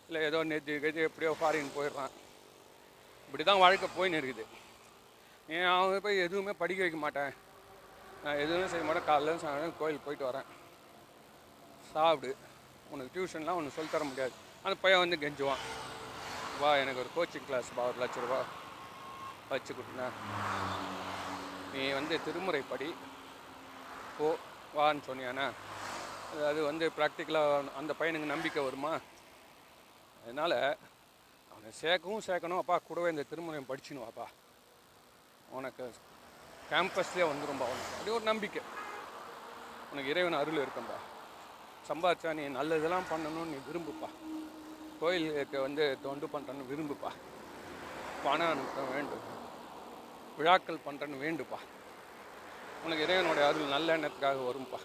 இல்லை 0.09 0.27
ஏதோ 0.27 0.45
நேற்று 0.45 0.81
கழிச்சு 0.83 1.03
எப்படியோ 1.03 1.37
ஃபாரின் 1.41 1.79
போயிடுறான். 1.79 2.11
இப்படி 3.25 3.45
தான் 3.45 3.59
வாழ்க்கை 3.59 3.89
போயின்னு 3.89 4.17
இருக்குது. 4.17 4.45
ஏன் 5.49 5.65
அவன் 5.65 6.01
போய் 6.01 6.19
எதுவுமே 6.19 6.53
படிக்க 6.53 6.83
வைக்க 6.83 7.01
மாட்டேன். 7.01 7.35
நான் 8.25 8.37
எதுவுமே 8.37 8.69
செய்ய 8.69 8.85
மாட்டேன். 8.85 9.03
காலைல 9.03 9.37
சாயங்காலம் 9.37 9.77
கோயிலுக்கு 9.79 10.15
போயிட்டு 10.15 10.39
வரேன். 10.39 10.45
சாப்பிடு. 11.93 12.37
உனக்கு 12.91 13.21
டியூஷன்லாம் 13.21 13.55
ஒன்று 13.55 13.71
சொல்லித் 13.71 13.93
தர 13.93 14.05
முடியாது. 14.05 14.33
அந்த 14.63 14.79
பையன் 14.81 15.09
வந்து 15.09 15.17
கெஞ்சுவான். 15.17 15.91
வா 16.61 16.77
எனக்கு 16.77 17.01
ஒரு 17.01 17.27
கோச்சிங் 17.27 17.45
கிளாஸ் 17.47 17.69
பா 17.75 17.83
ஒரு 17.83 18.07
லட்ச 18.07 18.21
ரூபா 18.21 18.45
வச்சு 19.49 19.75
கொடுத்தா 19.75 20.09
நீ 21.73 21.91
வந்து 21.91 22.25
திருமுறை 22.25 22.63
படி 22.69 22.95
போ 24.19 24.37
வான்னு 24.77 25.01
சொன்னியானா. 25.07 25.51
அது- 26.35 26.47
அது 26.47 26.65
வந்து 26.65 26.91
ப்ராக்டிக்கலாக 26.97 27.75
அந்த 27.77 27.95
பையனுக்கு 27.99 28.25
நம்பிக்கை 28.25 28.65
வருமா? 28.65 28.99
அதனால் 30.23 30.57
அவனை 31.53 31.71
சேர்க்கவும் 31.71 32.27
சேர்க்கணும். 32.27 32.63
அப்பா 32.63 32.79
கூடவே 32.79 33.11
இந்த 33.11 33.23
திருமணம் 33.23 33.69
படிச்சுன்னு 33.69 34.27
உனக்கு 35.49 35.85
கேம்பஸ்லேயே 36.71 37.25
வந்துடும்பா 37.31 37.67
உனக்கு. 37.73 37.95
அப்படி 37.95 38.11
ஒரு 38.11 38.25
நம்பிக்கை. 38.25 38.63
உனக்கு 39.93 40.11
இறைவன் 40.11 40.41
அருள் 40.41 40.63
இருக்கும்பா. 40.65 40.99
சம்பாதிச்சா 41.89 42.35
நீ 42.35 42.45
நல்லதெல்லாம் 42.59 43.11
பண்ணணும்னு 43.11 43.53
நீ 43.53 43.59
விரும்புப்பா. 43.69 44.09
கோயிலுக்கு 45.01 45.61
வந்து 45.61 45.99
தொண்டு 46.03 46.27
பண்ணுறன்னு 46.27 46.71
விரும்புப்பா. 46.73 47.11
பணம் 48.25 48.51
அனுப்ப 48.51 48.83
வேண்டும். 48.83 49.25
விழாக்கள் 50.37 50.85
பண்ணுறன்னு 50.87 51.23
வேண்டுப்பா. 51.27 51.59
உனக்கு 52.85 53.03
இறைவனுடைய 53.03 53.49
அருள் 53.49 53.75
நல்ல 53.75 53.97
எண்ணத்துக்காக 53.97 54.41
வரும்ப்பா 54.49 54.81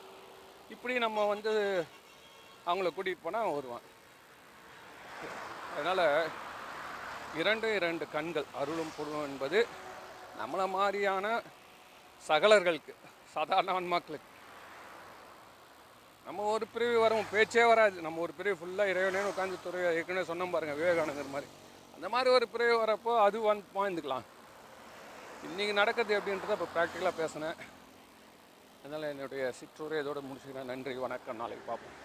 இப்படி 0.69 0.97
நம்ம 0.97 1.27
வந்து 1.27 1.51
அவங்கள 2.65 2.89
கூட்டிகிட்டு 2.95 3.23
போனால் 3.23 3.53
வருவான். 3.53 3.85
அதனால் 5.75 6.05
இரண்டு 7.41 7.67
இரண்டு 7.79 8.05
கண்கள் 8.15 8.47
அருளும் 8.61 8.95
பொருளும் 8.97 9.27
என்பது 9.29 9.59
நம்மளை 10.39 10.65
மாதிரியான 10.77 11.25
சகலர்களுக்கு 12.29 12.93
சாதாரண 13.35 13.79
மக்களுக்கு 13.95 14.31
நம்ம 16.27 16.45
ஒரு 16.53 16.65
பிரிவு 16.73 16.95
வரும் 17.03 17.29
பேச்சே 17.33 17.63
வராது. 17.71 17.97
நம்ம 18.05 18.21
ஒரு 18.25 18.33
பிரிவு 18.37 18.57
ஃபுல்லாக 18.59 18.91
இறைவனே 18.93 19.21
உட்காந்து 19.31 19.57
துறை 19.65 19.83
ஏற்கனவே 19.99 20.25
சொன்னோம் 20.29 20.53
பாருங்கள் 20.55 20.79
விவேகானந்தர் 20.79 21.33
மாதிரி. 21.35 21.47
அந்த 21.95 22.07
மாதிரி 22.13 22.29
ஒரு 22.37 22.47
பிரிவு 22.53 22.75
வரப்போ 22.81 23.13
அது 23.27 23.37
வந்து 23.49 23.67
வாழ்ந்துக்கலாம் 23.77 24.25
இன்றைக்கி 25.47 25.73
நடக்குது 25.81 26.13
அப்படின்றத 26.19 26.57
இப்போ 26.57 26.67
ப்ராக்டிக்கலாக 26.75 27.15
பேசினேன். 27.21 27.57
அதனால் 28.81 29.09
என்னுடைய 29.13 29.53
சிற்றுரை 29.59 29.99
இதோடு 30.01 30.27
முடிச்சுக்கிறேன். 30.29 30.69
நன்றி 30.71 30.95
வணக்கம். 31.05 31.41
நாளைக்கு 31.43 31.65
பார்ப்போம். 31.69 31.95